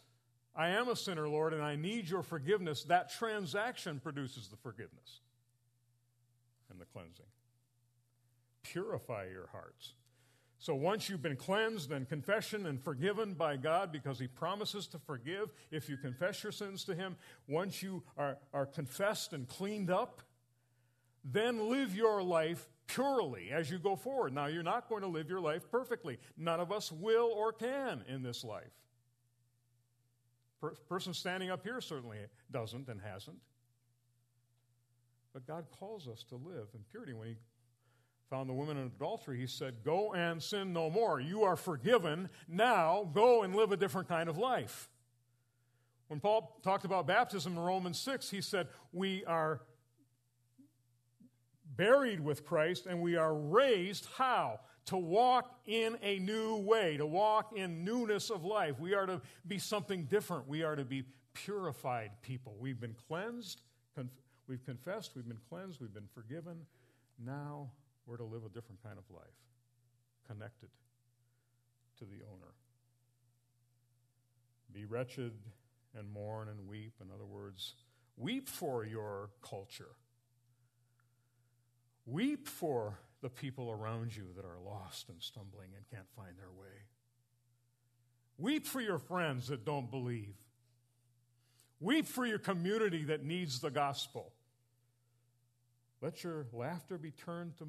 I 0.55 0.69
am 0.71 0.89
a 0.89 0.97
sinner, 0.97 1.29
Lord, 1.29 1.55
and 1.55 1.63
I 1.63 1.77
need 1.77 2.09
your 2.09 2.23
forgiveness. 2.23 2.83
That 2.85 3.11
transaction 3.11 4.01
produces 4.01 4.49
the 4.49 4.57
forgiveness 4.57 5.21
and 6.71 6.81
the 6.81 6.85
cleansing. 6.85 7.27
Purify 8.65 9.27
your 9.31 9.49
hearts. 9.53 9.95
So 10.61 10.75
once 10.75 11.09
you've 11.09 11.23
been 11.23 11.37
cleansed 11.37 11.93
and 11.93 12.09
confession 12.09 12.67
and 12.67 12.83
forgiven 12.83 13.35
by 13.35 13.57
God, 13.57 13.93
because 13.93 14.19
He 14.19 14.27
promises 14.27 14.89
to 14.89 14.99
forgive 14.99 15.53
if 15.71 15.89
you 15.89 15.97
confess 15.97 16.43
your 16.43 16.51
sins 16.51 16.83
to 16.85 16.95
Him, 16.97 17.17
once 17.47 17.81
you 17.83 18.03
are, 18.17 18.39
are 18.53 18.67
confessed 18.67 19.33
and 19.33 19.47
cleaned 19.47 19.89
up, 19.89 20.21
then 21.25 21.71
live 21.71 21.95
your 21.95 22.23
life 22.23 22.69
purely 22.89 23.51
as 23.53 23.71
you 23.71 23.79
go 23.79 23.95
forward. 23.95 24.33
Now, 24.33 24.47
you're 24.47 24.65
not 24.65 24.89
going 24.89 25.03
to 25.03 25.09
live 25.09 25.29
your 25.29 25.41
life 25.41 25.71
perfectly. 25.71 26.19
None 26.37 26.59
of 26.59 26.73
us 26.73 26.91
will 26.91 27.31
or 27.37 27.53
can 27.53 28.03
in 28.09 28.23
this 28.23 28.43
life. 28.43 28.73
Per- 30.61 30.75
person 30.89 31.15
standing 31.15 31.51
up 31.51 31.63
here 31.63 31.81
certainly 31.81 32.19
doesn't 32.51 32.89
and 32.89 33.01
hasn't. 33.01 33.39
But 35.33 35.47
God 35.47 35.67
calls 35.79 36.09
us 36.09 36.25
to 36.31 36.35
live 36.35 36.67
in 36.75 36.81
purity. 36.91 37.13
When 37.13 37.29
He 37.29 37.37
found 38.31 38.49
the 38.49 38.55
woman 38.55 38.77
in 38.77 38.87
adultery, 38.87 39.39
He 39.39 39.47
said, 39.47 39.83
Go 39.85 40.13
and 40.13 40.43
sin 40.43 40.73
no 40.73 40.91
more. 40.91 41.21
You 41.21 41.45
are 41.45 41.57
forgiven. 41.57 42.29
Now 42.47 43.11
go 43.15 43.43
and 43.43 43.55
live 43.55 43.73
a 43.73 43.77
different 43.77 44.09
kind 44.09 44.29
of 44.29 44.37
life. 44.37 44.89
When 46.09 46.21
Paul 46.21 46.59
talked 46.63 46.85
about 46.85 47.07
baptism 47.07 47.53
in 47.53 47.59
Romans 47.59 47.99
6, 47.99 48.31
he 48.31 48.41
said, 48.41 48.69
We 48.93 49.25
are 49.25 49.61
buried 51.77 52.21
with 52.21 52.45
Christ 52.45 52.87
and 52.87 53.01
we 53.01 53.17
are 53.17 53.35
raised 53.35 54.09
how? 54.17 54.61
To 54.87 54.97
walk 54.97 55.61
in 55.67 55.99
a 56.03 56.19
new 56.19 56.57
way, 56.57 56.97
to 56.97 57.07
walk 57.07 57.53
in 57.55 57.85
newness 57.85 58.31
of 58.31 58.43
life. 58.45 58.81
We 58.81 58.95
are 58.95 59.05
to 59.05 59.21
be 59.47 59.59
something 59.59 60.05
different. 60.05 60.49
We 60.49 60.63
are 60.63 60.77
to 60.77 60.85
be 60.85 61.05
purified 61.35 62.11
people. 62.23 62.57
We've 62.59 62.81
been 62.81 62.97
cleansed, 63.07 63.61
conf- 63.95 64.11
we've 64.49 64.65
confessed, 64.65 65.13
we've 65.15 65.29
been 65.29 65.41
cleansed, 65.51 65.79
we've 65.81 65.93
been 65.93 66.09
forgiven. 66.15 66.65
Now 67.23 67.71
we're 68.09 68.17
to 68.17 68.25
live 68.25 68.45
a 68.45 68.49
different 68.49 68.83
kind 68.83 68.97
of 68.99 69.05
life, 69.15 69.27
connected 70.27 70.71
to 71.99 72.05
the 72.05 72.25
owner. 72.25 72.55
Be 74.73 74.85
wretched 74.85 75.33
and 75.97 76.11
mourn 76.11 76.49
and 76.49 76.67
weep. 76.67 76.95
In 77.01 77.09
other 77.15 77.27
words, 77.27 77.75
weep 78.17 78.49
for 78.49 78.85
your 78.85 79.31
culture 79.43 79.95
Weep 82.09 82.49
for 82.49 82.99
the 83.21 83.29
people 83.29 83.71
around 83.71 84.17
you 84.17 84.25
that 84.35 84.45
are 84.47 84.59
lost 84.65 85.11
and 85.11 85.23
stumbling 85.23 85.69
and 85.77 85.85
can't 85.91 86.09
find 86.17 86.39
their 86.39 86.51
way. 86.51 86.73
Weep 88.39 88.67
for 88.67 88.81
your 88.81 88.99
friends 88.99 89.49
that 89.49 89.67
don't 89.67 89.91
believe. 89.91 90.37
Weep 91.81 92.07
for 92.07 92.25
your 92.25 92.39
community 92.39 93.05
that 93.05 93.25
needs 93.25 93.61
the 93.61 93.71
gospel. 93.71 94.33
Let 96.01 96.25
your 96.25 96.47
laughter 96.51 96.97
be 96.97 97.11
turned 97.11 97.59
to 97.59 97.69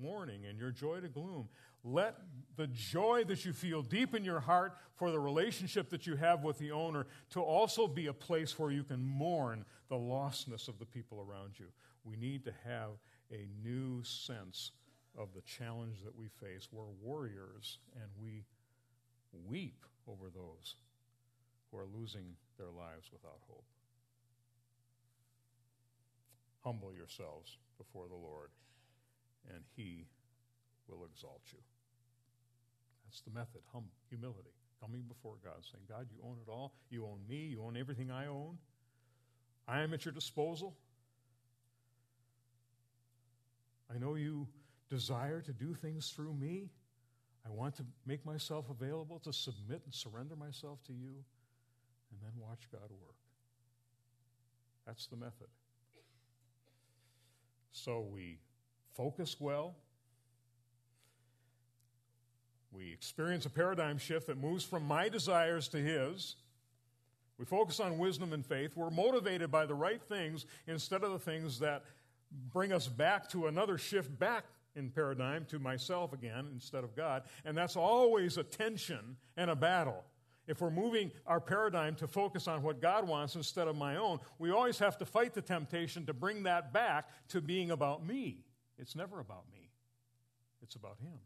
mourning 0.00 0.46
and 0.46 0.58
your 0.58 0.70
joy 0.70 1.00
to 1.00 1.08
gloom. 1.08 1.48
Let 1.84 2.16
the 2.56 2.66
joy 2.66 3.24
that 3.24 3.44
you 3.44 3.52
feel 3.52 3.82
deep 3.82 4.14
in 4.14 4.24
your 4.24 4.40
heart 4.40 4.76
for 4.96 5.10
the 5.10 5.20
relationship 5.20 5.90
that 5.90 6.06
you 6.06 6.16
have 6.16 6.42
with 6.42 6.58
the 6.58 6.72
owner 6.72 7.06
to 7.30 7.40
also 7.40 7.86
be 7.86 8.08
a 8.08 8.12
place 8.12 8.58
where 8.58 8.70
you 8.70 8.82
can 8.82 9.00
mourn 9.00 9.64
the 9.88 9.96
lostness 9.96 10.68
of 10.68 10.78
the 10.78 10.86
people 10.86 11.20
around 11.20 11.58
you. 11.58 11.66
We 12.04 12.16
need 12.16 12.44
to 12.44 12.52
have 12.64 12.90
a 13.30 13.46
new 13.62 14.02
sense 14.02 14.72
of 15.16 15.28
the 15.34 15.42
challenge 15.42 16.02
that 16.04 16.16
we 16.16 16.28
face. 16.28 16.68
We're 16.72 16.84
warriors 17.02 17.78
and 17.94 18.10
we 18.20 18.44
weep 19.48 19.84
over 20.08 20.30
those 20.34 20.74
who 21.70 21.78
are 21.78 21.86
losing 21.98 22.34
their 22.58 22.70
lives 22.70 23.10
without 23.12 23.40
hope. 23.48 23.64
Humble 26.64 26.92
yourselves 26.92 27.58
before 27.78 28.06
the 28.08 28.16
Lord, 28.16 28.50
and 29.52 29.62
He 29.76 30.06
will 30.88 31.04
exalt 31.04 31.42
you. 31.52 31.58
That's 33.04 33.20
the 33.22 33.30
method 33.30 33.62
hum- 33.72 33.90
humility. 34.08 34.50
Coming 34.80 35.02
before 35.02 35.36
God, 35.42 35.64
saying, 35.72 35.84
God, 35.88 36.06
you 36.10 36.18
own 36.22 36.36
it 36.46 36.50
all. 36.50 36.74
You 36.90 37.06
own 37.06 37.20
me. 37.28 37.46
You 37.46 37.62
own 37.62 37.76
everything 37.76 38.10
I 38.10 38.26
own. 38.26 38.58
I 39.66 39.80
am 39.80 39.94
at 39.94 40.04
your 40.04 40.12
disposal. 40.12 40.76
I 43.92 43.98
know 43.98 44.14
you 44.16 44.46
desire 44.90 45.40
to 45.40 45.52
do 45.52 45.74
things 45.74 46.10
through 46.10 46.34
me. 46.34 46.68
I 47.46 47.50
want 47.50 47.76
to 47.76 47.84
make 48.04 48.26
myself 48.26 48.66
available 48.70 49.20
to 49.20 49.32
submit 49.32 49.82
and 49.84 49.94
surrender 49.94 50.34
myself 50.36 50.82
to 50.88 50.92
you, 50.92 51.24
and 52.10 52.20
then 52.22 52.32
watch 52.38 52.68
God 52.72 52.90
work. 52.90 53.16
That's 54.86 55.06
the 55.06 55.16
method. 55.16 55.48
So 57.72 58.00
we 58.00 58.38
focus 58.96 59.36
well. 59.38 59.74
We 62.72 62.92
experience 62.92 63.46
a 63.46 63.50
paradigm 63.50 63.98
shift 63.98 64.26
that 64.26 64.38
moves 64.38 64.64
from 64.64 64.84
my 64.84 65.08
desires 65.08 65.68
to 65.68 65.78
His. 65.78 66.36
We 67.38 67.44
focus 67.44 67.80
on 67.80 67.98
wisdom 67.98 68.32
and 68.32 68.44
faith. 68.44 68.76
We're 68.76 68.90
motivated 68.90 69.50
by 69.50 69.66
the 69.66 69.74
right 69.74 70.02
things 70.02 70.46
instead 70.66 71.04
of 71.04 71.12
the 71.12 71.18
things 71.18 71.58
that 71.60 71.84
bring 72.52 72.72
us 72.72 72.86
back 72.88 73.28
to 73.30 73.46
another 73.46 73.78
shift 73.78 74.18
back 74.18 74.44
in 74.74 74.90
paradigm 74.90 75.46
to 75.46 75.58
myself 75.58 76.12
again 76.12 76.48
instead 76.52 76.84
of 76.84 76.94
God. 76.94 77.22
And 77.44 77.56
that's 77.56 77.76
always 77.76 78.36
a 78.36 78.42
tension 78.42 79.16
and 79.36 79.50
a 79.50 79.56
battle. 79.56 80.04
If 80.46 80.60
we're 80.60 80.70
moving 80.70 81.10
our 81.26 81.40
paradigm 81.40 81.96
to 81.96 82.06
focus 82.06 82.46
on 82.46 82.62
what 82.62 82.80
God 82.80 83.06
wants 83.06 83.34
instead 83.34 83.68
of 83.68 83.76
my 83.76 83.96
own, 83.96 84.20
we 84.38 84.50
always 84.50 84.78
have 84.78 84.96
to 84.98 85.04
fight 85.04 85.34
the 85.34 85.42
temptation 85.42 86.06
to 86.06 86.14
bring 86.14 86.44
that 86.44 86.72
back 86.72 87.08
to 87.28 87.40
being 87.40 87.70
about 87.70 88.06
me. 88.06 88.45
It's 88.78 88.94
never 88.94 89.20
about 89.20 89.44
me, 89.52 89.70
it's 90.62 90.76
about 90.76 90.98
Him. 91.00 91.18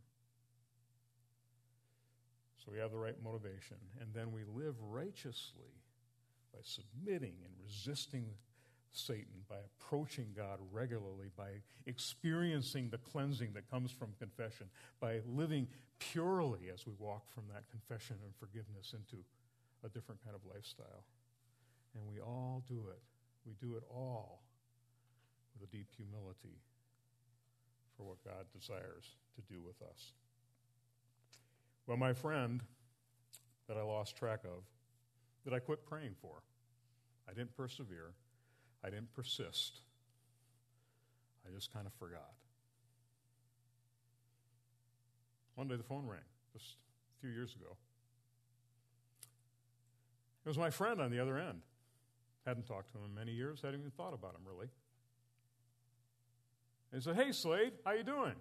So 2.65 2.71
we 2.71 2.79
have 2.79 2.91
the 2.91 2.99
right 2.99 3.17
motivation, 3.25 3.79
and 4.01 4.13
then 4.15 4.33
we 4.33 4.43
live 4.45 4.75
righteously 4.81 5.73
by 6.53 6.61
submitting 6.63 7.35
and 7.45 7.53
resisting 7.65 8.27
Satan 8.93 9.45
by 9.49 9.57
approaching 9.79 10.27
God 10.37 10.59
regularly, 10.73 11.31
by 11.37 11.63
experiencing 11.87 12.91
the 12.91 12.99
cleansing 12.99 13.53
that 13.55 13.71
comes 13.71 13.91
from 13.91 14.09
confession, 14.19 14.67
by 15.01 15.21
living 15.27 15.69
purely 15.99 16.71
as 16.73 16.87
we 16.87 16.93
walk 16.99 17.31
from 17.33 17.45
that 17.53 17.69
confession 17.71 18.17
and 18.25 18.35
forgiveness 18.37 18.95
into 18.95 19.23
a 19.85 19.89
different 19.89 20.23
kind 20.25 20.35
of 20.35 20.43
lifestyle. 20.53 21.05
And 21.95 22.05
we 22.07 22.21
all 22.21 22.65
do 22.69 22.87
it. 22.91 23.01
We 23.47 23.55
do 23.61 23.77
it 23.77 23.85
all 23.91 24.43
with 25.55 25.69
a 25.69 25.73
deep 25.73 25.89
humility 25.97 26.59
for 28.01 28.09
what 28.09 28.25
God 28.25 28.47
desires 28.59 29.17
to 29.37 29.43
do 29.53 29.61
with 29.61 29.83
us. 29.83 30.13
Well, 31.87 31.99
my 31.99 32.15
friend 32.15 32.63
that 33.69 33.77
I 33.77 33.83
lost 33.83 34.17
track 34.17 34.41
of, 34.45 34.65
that 35.45 35.53
I 35.53 35.59
quit 35.59 35.85
praying 35.85 36.15
for, 36.21 36.43
I 37.29 37.35
didn't 37.35 37.55
persevere, 37.57 38.15
I 38.83 38.89
didn't 38.89 39.13
persist, 39.13 39.81
I 41.47 41.55
just 41.55 41.73
kind 41.73 41.87
of 41.87 41.93
forgot. 41.95 42.33
One 45.57 45.69
day 45.69 45.77
the 45.77 45.83
phone 45.83 46.07
rang, 46.07 46.21
just 46.55 46.77
a 47.19 47.21
few 47.21 47.31
years 47.31 47.55
ago. 47.55 47.77
It 50.47 50.49
was 50.49 50.57
my 50.57 50.71
friend 50.71 51.03
on 51.03 51.11
the 51.11 51.21
other 51.21 51.39
end. 51.39 51.61
Hadn't 52.47 52.67
talked 52.67 52.93
to 52.93 52.99
him 52.99 53.05
in 53.05 53.15
many 53.15 53.33
years, 53.33 53.61
hadn't 53.61 53.81
even 53.81 53.91
thought 53.91 54.15
about 54.15 54.35
him 54.35 54.41
really. 54.47 54.69
And 56.93 57.03
said, 57.03 57.17
Hey 57.17 57.33
Slade, 57.33 57.73
how 57.85 57.93
you 57.93 58.03
doing? 58.03 58.35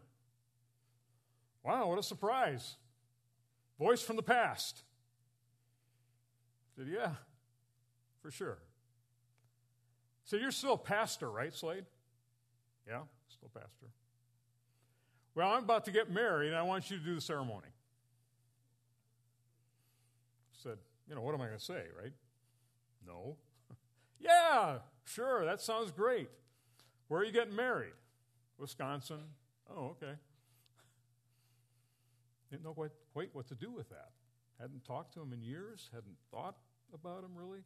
Wow, 1.64 1.90
what 1.90 2.00
a 2.00 2.04
surprise. 2.04 2.78
Voice 3.78 4.02
from 4.02 4.16
the 4.16 4.24
past. 4.24 4.84
I 6.74 6.82
said, 6.82 6.92
Yeah, 6.92 7.12
for 8.22 8.32
sure. 8.32 8.60
So 10.26 10.38
you're 10.38 10.52
still 10.52 10.74
a 10.74 10.78
pastor, 10.78 11.30
right, 11.30 11.54
Slade? 11.54 11.86
Yeah, 12.88 13.02
still 13.30 13.50
a 13.56 13.60
pastor. 13.60 13.88
Well, 15.36 15.50
I'm 15.50 15.64
about 15.64 15.86
to 15.86 15.92
get 15.92 16.12
married, 16.12 16.50
and 16.50 16.58
I 16.58 16.64
want 16.64 16.92
you 16.92 16.98
to 16.98 17.04
do 17.04 17.16
the 17.16 17.22
ceremony. 17.22 17.68
I 20.54 20.58
said, 20.64 20.78
you 21.08 21.16
know, 21.16 21.22
what 21.22 21.34
am 21.34 21.42
I 21.42 21.46
going 21.46 21.58
to 21.58 21.64
say, 21.64 21.84
right? 22.00 22.12
No. 23.08 23.38
yeah, 24.20 24.80
sure, 25.06 25.46
that 25.46 25.62
sounds 25.62 25.92
great. 25.92 26.30
Where 27.08 27.22
are 27.22 27.24
you 27.24 27.32
getting 27.32 27.56
married? 27.56 27.94
Wisconsin. 28.60 29.22
Oh, 29.70 29.96
okay. 29.98 30.14
Didn't 32.50 32.64
know 32.64 32.74
quite, 32.74 32.92
quite 33.14 33.30
what 33.34 33.48
to 33.48 33.56
do 33.56 33.72
with 33.72 33.90
that. 33.90 34.10
Hadn't 34.60 34.84
talked 34.84 35.14
to 35.14 35.22
him 35.22 35.32
in 35.34 35.42
years, 35.42 35.90
hadn't 35.94 36.18
thought 36.32 36.56
about 36.94 37.24
him 37.24 37.32
really. 37.36 37.62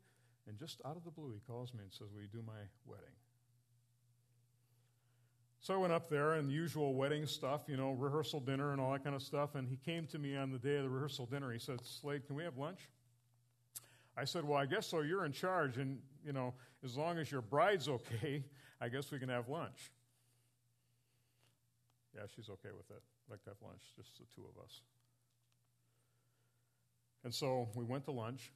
And 0.47 0.57
just 0.57 0.81
out 0.85 0.97
of 0.97 1.03
the 1.03 1.11
blue, 1.11 1.31
he 1.33 1.39
calls 1.47 1.73
me 1.73 1.81
and 1.83 1.91
says, 1.91 2.07
Will 2.13 2.21
you 2.21 2.27
do 2.27 2.43
my 2.45 2.53
wedding? 2.85 3.15
So 5.61 5.73
I 5.73 5.77
went 5.77 5.93
up 5.93 6.09
there 6.09 6.33
and 6.33 6.49
the 6.49 6.53
usual 6.53 6.93
wedding 6.93 7.25
stuff, 7.25 7.61
you 7.67 7.77
know, 7.77 7.91
rehearsal 7.91 8.41
dinner 8.41 8.73
and 8.73 8.81
all 8.81 8.91
that 8.91 9.03
kind 9.03 9.15
of 9.15 9.21
stuff. 9.21 9.55
And 9.55 9.65
he 9.65 9.77
came 9.77 10.05
to 10.07 10.19
me 10.19 10.35
on 10.35 10.51
the 10.51 10.59
day 10.59 10.75
of 10.75 10.83
the 10.83 10.89
rehearsal 10.89 11.25
dinner. 11.25 11.53
He 11.53 11.59
said, 11.59 11.79
Slade, 11.85 12.27
can 12.27 12.35
we 12.35 12.43
have 12.43 12.57
lunch? 12.57 12.89
I 14.17 14.25
said, 14.25 14.43
Well, 14.43 14.57
I 14.57 14.65
guess 14.65 14.87
so. 14.87 14.99
You're 14.99 15.25
in 15.25 15.31
charge. 15.31 15.77
And, 15.77 15.99
you 16.25 16.33
know, 16.33 16.53
as 16.83 16.97
long 16.97 17.17
as 17.17 17.31
your 17.31 17.41
bride's 17.41 17.87
okay, 17.87 18.43
I 18.81 18.89
guess 18.89 19.11
we 19.11 19.19
can 19.19 19.29
have 19.29 19.47
lunch. 19.47 19.91
Yeah, 22.16 22.24
she's 22.36 22.49
okay 22.49 22.70
with 22.76 22.89
it. 22.91 23.01
I'd 23.01 23.32
like 23.32 23.43
to 23.43 23.49
have 23.49 23.57
lunch, 23.61 23.82
just 23.95 24.18
the 24.18 24.26
two 24.36 24.43
of 24.43 24.64
us. 24.64 24.82
And 27.24 27.34
so 27.34 27.70
we 27.76 27.84
went 27.84 28.05
to 28.05 28.11
lunch. 28.11 28.51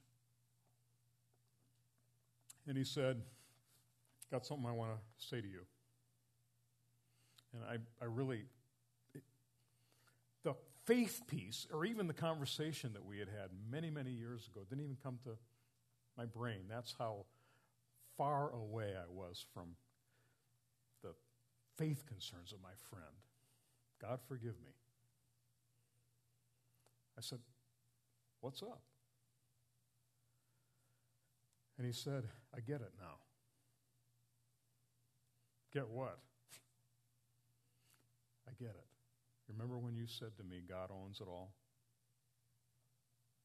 And 2.66 2.76
he 2.76 2.84
said, 2.84 3.22
Got 4.30 4.44
something 4.44 4.66
I 4.66 4.72
want 4.72 4.90
to 4.90 5.26
say 5.26 5.40
to 5.40 5.46
you. 5.46 5.62
And 7.54 7.64
I, 7.64 8.04
I 8.04 8.06
really, 8.06 8.44
it, 9.14 9.22
the 10.44 10.54
faith 10.84 11.22
piece, 11.26 11.66
or 11.72 11.86
even 11.86 12.06
the 12.08 12.14
conversation 12.14 12.92
that 12.92 13.06
we 13.06 13.18
had 13.18 13.28
had 13.28 13.48
many, 13.70 13.88
many 13.88 14.10
years 14.10 14.46
ago, 14.46 14.66
didn't 14.68 14.84
even 14.84 14.98
come 15.02 15.18
to 15.24 15.30
my 16.18 16.26
brain. 16.26 16.64
That's 16.68 16.94
how 16.98 17.24
far 18.18 18.50
away 18.50 18.92
I 18.94 19.10
was 19.10 19.46
from 19.54 19.76
the 21.02 21.14
faith 21.78 22.04
concerns 22.06 22.52
of 22.52 22.60
my 22.60 22.74
friend. 22.90 23.14
God 24.00 24.20
forgive 24.28 24.54
me. 24.64 24.72
I 27.16 27.20
said, 27.20 27.38
What's 28.40 28.62
up? 28.62 28.80
And 31.76 31.86
he 31.86 31.92
said, 31.92 32.24
I 32.54 32.60
get 32.60 32.80
it 32.80 32.92
now. 33.00 33.16
Get 35.72 35.88
what? 35.88 36.18
I 38.48 38.52
get 38.58 38.70
it. 38.70 38.86
Remember 39.48 39.78
when 39.78 39.96
you 39.96 40.06
said 40.06 40.36
to 40.36 40.44
me, 40.44 40.62
God 40.68 40.90
owns 40.90 41.20
it 41.20 41.28
all? 41.28 41.50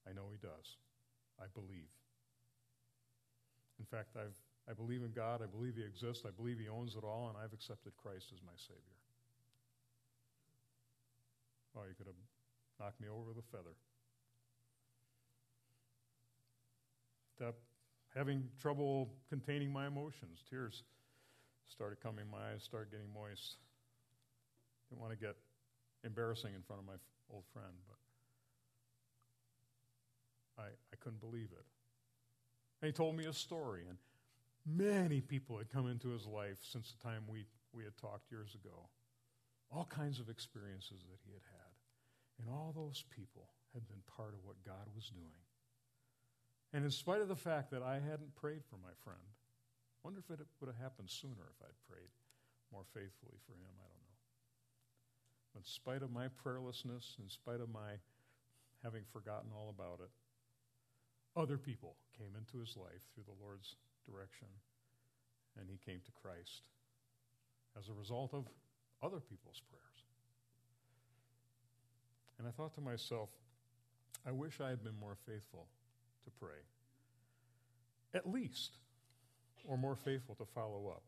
I 0.07 0.13
know 0.13 0.27
He 0.31 0.37
does. 0.37 0.77
I 1.39 1.45
believe. 1.53 1.89
In 3.79 3.85
fact, 3.85 4.15
I've, 4.15 4.37
I 4.69 4.73
believe 4.73 5.01
in 5.01 5.11
God. 5.11 5.41
I 5.41 5.47
believe 5.47 5.75
He 5.75 5.83
exists. 5.83 6.23
I 6.27 6.31
believe 6.31 6.59
He 6.59 6.69
owns 6.69 6.95
it 6.95 7.03
all, 7.03 7.29
and 7.29 7.37
I've 7.37 7.53
accepted 7.53 7.93
Christ 7.97 8.31
as 8.33 8.41
my 8.45 8.55
Savior. 8.55 8.99
Oh, 11.75 11.81
you 11.87 11.95
could 11.97 12.07
have 12.07 12.15
knocked 12.79 13.01
me 13.01 13.07
over 13.07 13.29
with 13.29 13.37
a 13.37 13.47
feather. 13.51 13.75
That 17.39 17.55
having 18.15 18.47
trouble 18.61 19.09
containing 19.29 19.71
my 19.71 19.87
emotions. 19.87 20.43
Tears 20.49 20.83
started 21.67 21.99
coming, 22.01 22.25
my 22.29 22.53
eyes 22.53 22.63
started 22.63 22.91
getting 22.91 23.11
moist. 23.13 23.57
Didn't 24.89 25.01
want 25.01 25.13
to 25.13 25.17
get 25.17 25.35
embarrassing 26.03 26.53
in 26.53 26.61
front 26.61 26.81
of 26.81 26.85
my 26.85 26.93
old 27.31 27.45
friend, 27.53 27.73
but 27.87 27.97
I, 30.63 30.67
I 30.67 30.95
couldn't 30.99 31.21
believe 31.21 31.49
it. 31.51 31.65
And 32.81 32.87
he 32.87 32.91
told 32.91 33.15
me 33.15 33.25
a 33.25 33.33
story, 33.33 33.85
and 33.87 33.97
many 34.65 35.21
people 35.21 35.57
had 35.57 35.69
come 35.69 35.87
into 35.89 36.09
his 36.09 36.27
life 36.27 36.57
since 36.61 36.91
the 36.91 37.03
time 37.03 37.23
we, 37.27 37.45
we 37.71 37.83
had 37.83 37.97
talked 37.97 38.31
years 38.31 38.53
ago. 38.53 38.89
All 39.71 39.85
kinds 39.85 40.19
of 40.19 40.29
experiences 40.29 40.99
that 41.09 41.19
he 41.25 41.31
had 41.31 41.41
had. 41.49 41.62
And 42.39 42.49
all 42.49 42.73
those 42.75 43.03
people 43.09 43.49
had 43.73 43.87
been 43.87 44.01
part 44.17 44.33
of 44.33 44.43
what 44.43 44.63
God 44.65 44.89
was 44.95 45.09
doing. 45.09 45.43
And 46.73 46.83
in 46.83 46.91
spite 46.91 47.21
of 47.21 47.27
the 47.27 47.35
fact 47.35 47.69
that 47.71 47.83
I 47.83 47.95
hadn't 47.95 48.35
prayed 48.35 48.65
for 48.65 48.77
my 48.77 48.93
friend, 49.03 49.21
wonder 50.03 50.19
if 50.19 50.29
it 50.29 50.45
would 50.59 50.67
have 50.67 50.81
happened 50.81 51.09
sooner 51.09 51.47
if 51.53 51.61
I'd 51.61 51.87
prayed 51.87 52.11
more 52.73 52.83
faithfully 52.93 53.37
for 53.45 53.53
him. 53.53 53.71
I 53.77 53.87
don't 53.87 54.03
know. 54.03 54.17
But 55.53 55.59
in 55.61 55.65
spite 55.65 56.01
of 56.01 56.11
my 56.11 56.27
prayerlessness, 56.43 57.21
in 57.21 57.29
spite 57.29 57.61
of 57.61 57.69
my 57.69 58.01
having 58.83 59.03
forgotten 59.13 59.53
all 59.55 59.69
about 59.69 60.01
it, 60.03 60.09
other 61.39 61.57
people 61.57 61.95
came 62.17 62.33
into 62.37 62.59
his 62.59 62.75
life 62.75 63.05
through 63.13 63.25
the 63.25 63.41
Lord's 63.41 63.77
direction, 64.05 64.49
and 65.57 65.69
he 65.69 65.77
came 65.77 66.01
to 66.05 66.11
Christ 66.11 66.67
as 67.77 67.89
a 67.89 67.93
result 67.93 68.33
of 68.33 68.45
other 69.01 69.19
people's 69.19 69.61
prayers. 69.69 69.92
And 72.43 72.49
I 72.49 72.57
thought 72.57 72.73
to 72.75 72.81
myself, 72.81 73.29
I 74.27 74.33
wish 74.33 74.59
I 74.59 74.67
had 74.67 74.83
been 74.83 74.99
more 74.99 75.15
faithful 75.25 75.69
to 76.25 76.31
pray. 76.41 76.59
At 78.13 78.29
least, 78.29 78.79
or 79.63 79.77
more 79.77 79.95
faithful 79.95 80.35
to 80.35 80.45
follow 80.53 80.89
up 80.89 81.03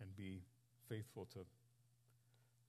and 0.00 0.16
be 0.16 0.44
faithful 0.88 1.26
to 1.34 1.40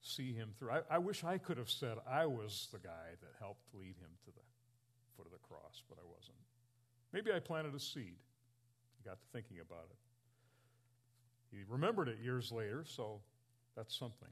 see 0.02 0.32
him 0.32 0.50
through. 0.58 0.72
I, 0.72 0.80
I, 0.90 0.98
wish 0.98 1.22
I 1.22 1.38
could 1.38 1.56
have 1.56 1.70
said 1.70 1.98
I 2.04 2.26
was 2.26 2.66
the 2.72 2.80
guy 2.80 3.14
that 3.20 3.30
helped 3.38 3.72
lead 3.72 3.94
him 4.00 4.10
to 4.24 4.32
the 4.32 4.42
foot 5.16 5.26
of 5.26 5.32
the 5.32 5.46
cross, 5.46 5.84
but 5.88 5.98
I 5.98 6.04
wasn't. 6.04 6.36
Maybe 7.12 7.30
I 7.30 7.38
planted 7.38 7.76
a 7.76 7.80
seed. 7.80 8.16
He 8.98 9.08
got 9.08 9.20
to 9.20 9.26
thinking 9.32 9.58
about 9.60 9.86
it. 9.88 11.56
He 11.56 11.62
remembered 11.68 12.08
it 12.08 12.18
years 12.24 12.50
later, 12.50 12.82
so 12.84 13.20
that's 13.76 13.96
something. 13.96 14.30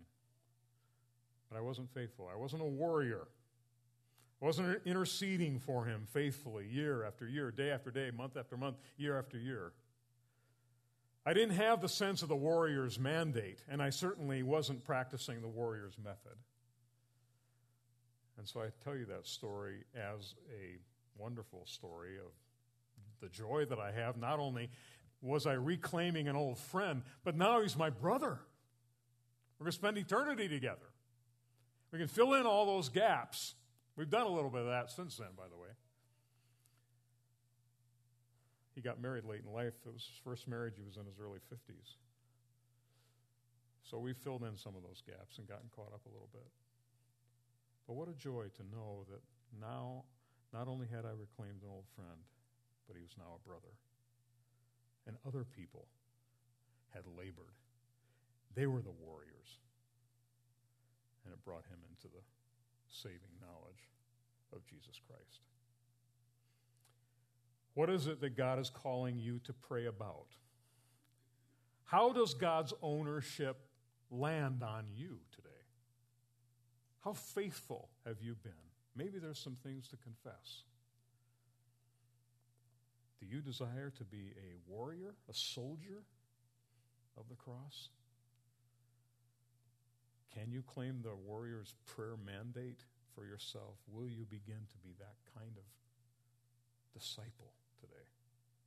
But 1.50 1.58
I 1.58 1.60
wasn't 1.60 1.92
faithful. 1.92 2.28
I 2.32 2.36
wasn't 2.36 2.62
a 2.62 2.66
warrior. 2.66 3.26
I 4.42 4.44
wasn't 4.44 4.80
interceding 4.84 5.58
for 5.58 5.84
him 5.84 6.06
faithfully 6.12 6.66
year 6.68 7.04
after 7.04 7.26
year, 7.26 7.50
day 7.50 7.70
after 7.70 7.90
day, 7.90 8.10
month 8.10 8.36
after 8.36 8.56
month, 8.56 8.76
year 8.96 9.18
after 9.18 9.38
year. 9.38 9.72
I 11.26 11.32
didn't 11.32 11.54
have 11.54 11.80
the 11.80 11.88
sense 11.88 12.22
of 12.22 12.28
the 12.28 12.36
warrior's 12.36 12.98
mandate, 12.98 13.60
and 13.68 13.82
I 13.82 13.88
certainly 13.90 14.42
wasn't 14.42 14.84
practicing 14.84 15.40
the 15.40 15.48
warrior's 15.48 15.96
method. 15.98 16.36
And 18.36 18.46
so 18.46 18.60
I 18.60 18.66
tell 18.82 18.96
you 18.96 19.06
that 19.06 19.26
story 19.26 19.84
as 19.94 20.34
a 20.50 20.76
wonderful 21.16 21.62
story 21.64 22.18
of 22.18 22.32
the 23.20 23.28
joy 23.28 23.64
that 23.66 23.78
I 23.78 23.92
have. 23.92 24.16
Not 24.18 24.38
only 24.38 24.68
was 25.22 25.46
I 25.46 25.54
reclaiming 25.54 26.28
an 26.28 26.36
old 26.36 26.58
friend, 26.58 27.02
but 27.22 27.36
now 27.36 27.62
he's 27.62 27.76
my 27.76 27.88
brother. 27.88 28.40
We're 29.58 29.64
going 29.64 29.72
to 29.72 29.78
spend 29.78 29.96
eternity 29.96 30.48
together. 30.48 30.90
We 31.94 32.00
can 32.00 32.08
fill 32.08 32.34
in 32.34 32.44
all 32.44 32.66
those 32.66 32.88
gaps. 32.88 33.54
We've 33.94 34.10
done 34.10 34.26
a 34.26 34.28
little 34.28 34.50
bit 34.50 34.62
of 34.62 34.66
that 34.66 34.90
since 34.90 35.16
then, 35.16 35.28
by 35.38 35.44
the 35.48 35.56
way. 35.56 35.70
he 38.74 38.80
got 38.80 39.00
married 39.00 39.24
late 39.24 39.42
in 39.46 39.52
life. 39.52 39.74
It 39.86 39.92
was 39.92 40.02
his 40.02 40.18
first 40.24 40.48
marriage. 40.48 40.74
He 40.76 40.82
was 40.82 40.96
in 40.96 41.06
his 41.06 41.20
early 41.22 41.38
50s. 41.38 41.94
So 43.84 43.98
we 43.98 44.12
filled 44.12 44.42
in 44.42 44.56
some 44.56 44.74
of 44.74 44.82
those 44.82 45.02
gaps 45.06 45.38
and 45.38 45.46
gotten 45.46 45.70
caught 45.70 45.94
up 45.94 46.02
a 46.06 46.12
little 46.12 46.28
bit. 46.32 46.50
But 47.86 47.94
what 47.94 48.08
a 48.08 48.14
joy 48.14 48.46
to 48.56 48.62
know 48.74 49.06
that 49.08 49.22
now, 49.60 50.02
not 50.52 50.66
only 50.66 50.88
had 50.90 51.04
I 51.04 51.14
reclaimed 51.14 51.62
an 51.62 51.70
old 51.70 51.86
friend, 51.94 52.26
but 52.88 52.96
he 52.96 53.02
was 53.02 53.14
now 53.16 53.38
a 53.38 53.46
brother. 53.46 53.78
And 55.06 55.16
other 55.24 55.44
people 55.44 55.86
had 56.90 57.04
labored. 57.06 57.54
They 58.56 58.66
were 58.66 58.82
the 58.82 58.90
warriors. 58.90 59.62
And 61.24 61.32
it 61.32 61.44
brought 61.44 61.64
him 61.66 61.78
into 61.88 62.08
the 62.14 62.22
saving 62.88 63.38
knowledge 63.40 63.88
of 64.52 64.64
Jesus 64.64 65.00
Christ. 65.06 65.40
What 67.74 67.90
is 67.90 68.06
it 68.06 68.20
that 68.20 68.36
God 68.36 68.58
is 68.58 68.70
calling 68.70 69.18
you 69.18 69.40
to 69.44 69.52
pray 69.52 69.86
about? 69.86 70.26
How 71.84 72.12
does 72.12 72.34
God's 72.34 72.72
ownership 72.82 73.56
land 74.10 74.62
on 74.62 74.86
you 74.94 75.18
today? 75.34 75.48
How 77.02 77.12
faithful 77.12 77.90
have 78.06 78.20
you 78.20 78.36
been? 78.42 78.52
Maybe 78.96 79.18
there's 79.18 79.38
some 79.38 79.56
things 79.62 79.88
to 79.88 79.96
confess. 79.96 80.62
Do 83.20 83.26
you 83.26 83.40
desire 83.40 83.92
to 83.96 84.04
be 84.04 84.32
a 84.36 84.70
warrior, 84.70 85.14
a 85.28 85.34
soldier 85.34 86.04
of 87.18 87.28
the 87.28 87.34
cross? 87.34 87.88
Can 90.34 90.50
you 90.50 90.62
claim 90.66 90.98
the 91.02 91.14
warrior's 91.14 91.74
prayer 91.86 92.18
mandate 92.18 92.82
for 93.14 93.24
yourself? 93.24 93.78
Will 93.86 94.10
you 94.10 94.26
begin 94.26 94.66
to 94.66 94.78
be 94.82 94.90
that 94.98 95.14
kind 95.38 95.54
of 95.54 95.62
disciple 96.90 97.54
today? 97.78 98.10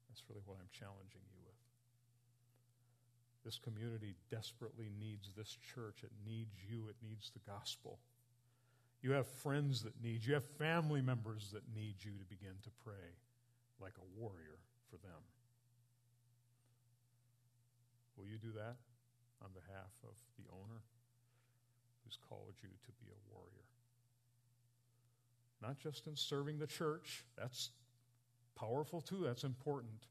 That's 0.07 0.23
really 0.29 0.41
what 0.47 0.57
I'm 0.63 0.71
challenging 0.71 1.27
you 1.27 1.43
with. 1.43 1.59
This 3.43 3.59
community 3.59 4.15
desperately 4.31 4.87
needs 4.99 5.31
this 5.35 5.57
church. 5.75 6.03
It 6.03 6.11
needs 6.25 6.55
you, 6.63 6.87
it 6.87 6.95
needs 7.03 7.31
the 7.31 7.43
gospel. 7.43 7.99
You 9.03 9.11
have 9.11 9.27
friends 9.27 9.83
that 9.83 10.01
need 10.01 10.23
you, 10.23 10.29
you 10.29 10.33
have 10.35 10.47
family 10.57 11.01
members 11.01 11.51
that 11.51 11.63
need 11.75 11.95
you 11.99 12.11
to 12.17 12.25
begin 12.25 12.55
to 12.63 12.71
pray 12.83 13.19
like 13.79 13.93
a 13.99 14.19
warrior 14.19 14.63
for 14.89 14.97
them. 14.97 15.21
Will 18.17 18.25
you 18.25 18.39
do 18.39 18.51
that 18.55 18.79
on 19.43 19.51
behalf 19.53 19.93
of 20.03 20.15
the 20.39 20.49
owner 20.49 20.81
who's 22.07 22.17
called 22.29 22.53
you 22.61 22.69
to 22.69 22.91
be 23.03 23.11
a 23.11 23.33
warrior? 23.33 23.67
Not 25.61 25.77
just 25.77 26.07
in 26.07 26.15
serving 26.15 26.59
the 26.59 26.67
church, 26.67 27.25
that's 27.37 27.71
powerful 28.57 29.01
too, 29.01 29.23
that's 29.25 29.43
important. 29.43 30.05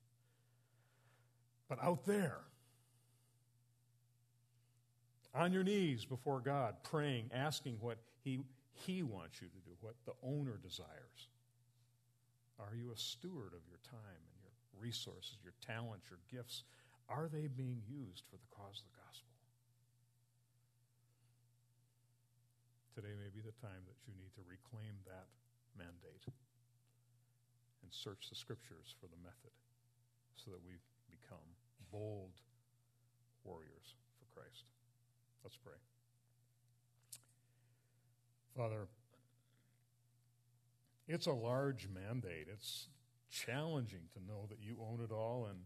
But 1.68 1.82
out 1.82 2.04
there, 2.04 2.40
on 5.34 5.52
your 5.52 5.64
knees 5.64 6.04
before 6.04 6.40
God, 6.40 6.74
praying, 6.82 7.30
asking 7.32 7.78
what 7.80 7.98
He, 8.22 8.40
he 8.72 9.02
wants 9.02 9.40
you 9.40 9.48
to 9.48 9.68
do, 9.68 9.76
what 9.80 9.94
the 10.04 10.12
owner 10.22 10.58
desires. 10.62 11.28
Are 12.58 12.74
you 12.74 12.90
a 12.92 12.96
steward 12.96 13.52
of 13.52 13.60
your 13.68 13.78
time 13.84 14.22
and 14.32 14.40
your 14.40 14.52
resources, 14.80 15.36
your 15.42 15.52
talents, 15.66 16.06
your 16.08 16.20
gifts? 16.30 16.62
Are 17.08 17.28
they 17.30 17.48
being 17.48 17.82
used 17.86 18.24
for 18.30 18.36
the 18.36 18.48
cause 18.56 18.80
of 18.80 18.86
the 18.90 18.96
gospel? 18.96 19.36
Today 22.96 23.12
may 23.12 23.28
be 23.28 23.35
the 23.46 23.54
time 23.62 23.86
that 23.86 23.94
you 24.10 24.12
need 24.18 24.34
to 24.34 24.42
reclaim 24.42 24.98
that 25.06 25.30
mandate 25.78 26.26
and 27.86 27.94
search 27.94 28.26
the 28.28 28.34
scriptures 28.34 28.90
for 28.98 29.06
the 29.06 29.20
method 29.22 29.54
so 30.34 30.50
that 30.50 30.58
we 30.66 30.74
become 31.06 31.46
bold 31.94 32.34
warriors 33.44 33.94
for 34.18 34.26
Christ. 34.34 34.66
Let's 35.44 35.56
pray. 35.56 35.78
Father, 38.56 38.88
it's 41.06 41.26
a 41.26 41.32
large 41.32 41.86
mandate. 41.86 42.48
It's 42.52 42.88
challenging 43.30 44.08
to 44.14 44.24
know 44.26 44.46
that 44.48 44.58
you 44.60 44.76
own 44.80 45.00
it 45.04 45.12
all, 45.12 45.46
and 45.48 45.60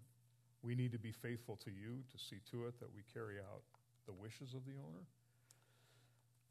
we 0.63 0.75
need 0.75 0.93
to 0.93 0.99
be 0.99 1.13
faithful 1.13 1.57
to 1.65 1.71
you 1.71 2.05
to 2.13 2.19
see 2.19 2.41
to 2.51 2.67
it 2.67 2.79
that 2.81 2.93
we 2.95 3.03
carry 3.15 3.39
out 3.39 3.63
the 4.07 4.13
wishes 4.13 4.53
of 4.53 4.67
the 4.67 4.73
owner. 4.73 5.07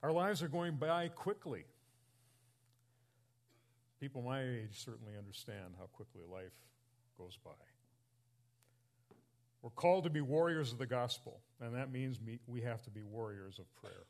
Our 0.01 0.11
lives 0.11 0.41
are 0.41 0.47
going 0.47 0.75
by 0.75 1.09
quickly. 1.09 1.65
People 3.99 4.21
my 4.21 4.41
age 4.41 4.83
certainly 4.83 5.13
understand 5.17 5.75
how 5.77 5.87
quickly 5.87 6.21
life 6.31 6.53
goes 7.17 7.37
by. 7.43 7.51
We're 9.61 9.71
called 9.71 10.05
to 10.05 10.09
be 10.09 10.21
warriors 10.21 10.71
of 10.71 10.77
the 10.77 10.85
gospel, 10.85 11.41
and 11.59 11.75
that 11.75 11.91
means 11.91 12.17
we 12.47 12.61
have 12.61 12.81
to 12.83 12.89
be 12.89 13.03
warriors 13.03 13.59
of 13.59 13.65
prayer. 13.75 14.05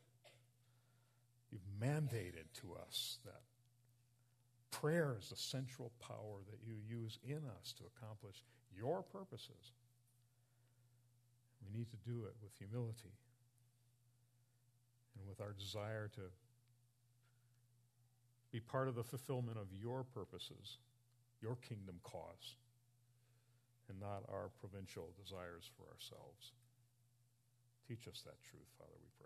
You've 1.50 1.66
mandated 1.82 2.46
to 2.60 2.76
us 2.86 3.18
that 3.24 3.42
prayer 4.70 5.16
is 5.18 5.30
the 5.30 5.36
central 5.36 5.90
power 5.98 6.38
that 6.48 6.60
you 6.64 6.74
use 6.88 7.18
in 7.24 7.38
us 7.58 7.74
to 7.78 7.82
accomplish 7.96 8.44
your 8.76 9.02
purposes. 9.02 9.72
We 11.60 11.76
need 11.76 11.90
to 11.90 11.96
do 12.08 12.26
it 12.26 12.34
with 12.40 12.52
humility 12.56 13.10
and 15.18 15.28
with 15.28 15.40
our 15.40 15.52
desire 15.52 16.08
to 16.14 16.22
be 18.50 18.60
part 18.60 18.88
of 18.88 18.94
the 18.94 19.04
fulfillment 19.04 19.58
of 19.58 19.66
your 19.72 20.02
purposes, 20.02 20.78
your 21.42 21.56
kingdom 21.56 21.96
cause, 22.02 22.56
and 23.88 24.00
not 24.00 24.24
our 24.28 24.50
provincial 24.60 25.10
desires 25.22 25.68
for 25.76 25.84
ourselves. 25.92 26.52
Teach 27.86 28.08
us 28.08 28.22
that 28.24 28.40
truth, 28.42 28.70
Father, 28.78 28.96
we 29.02 29.10
pray. 29.18 29.19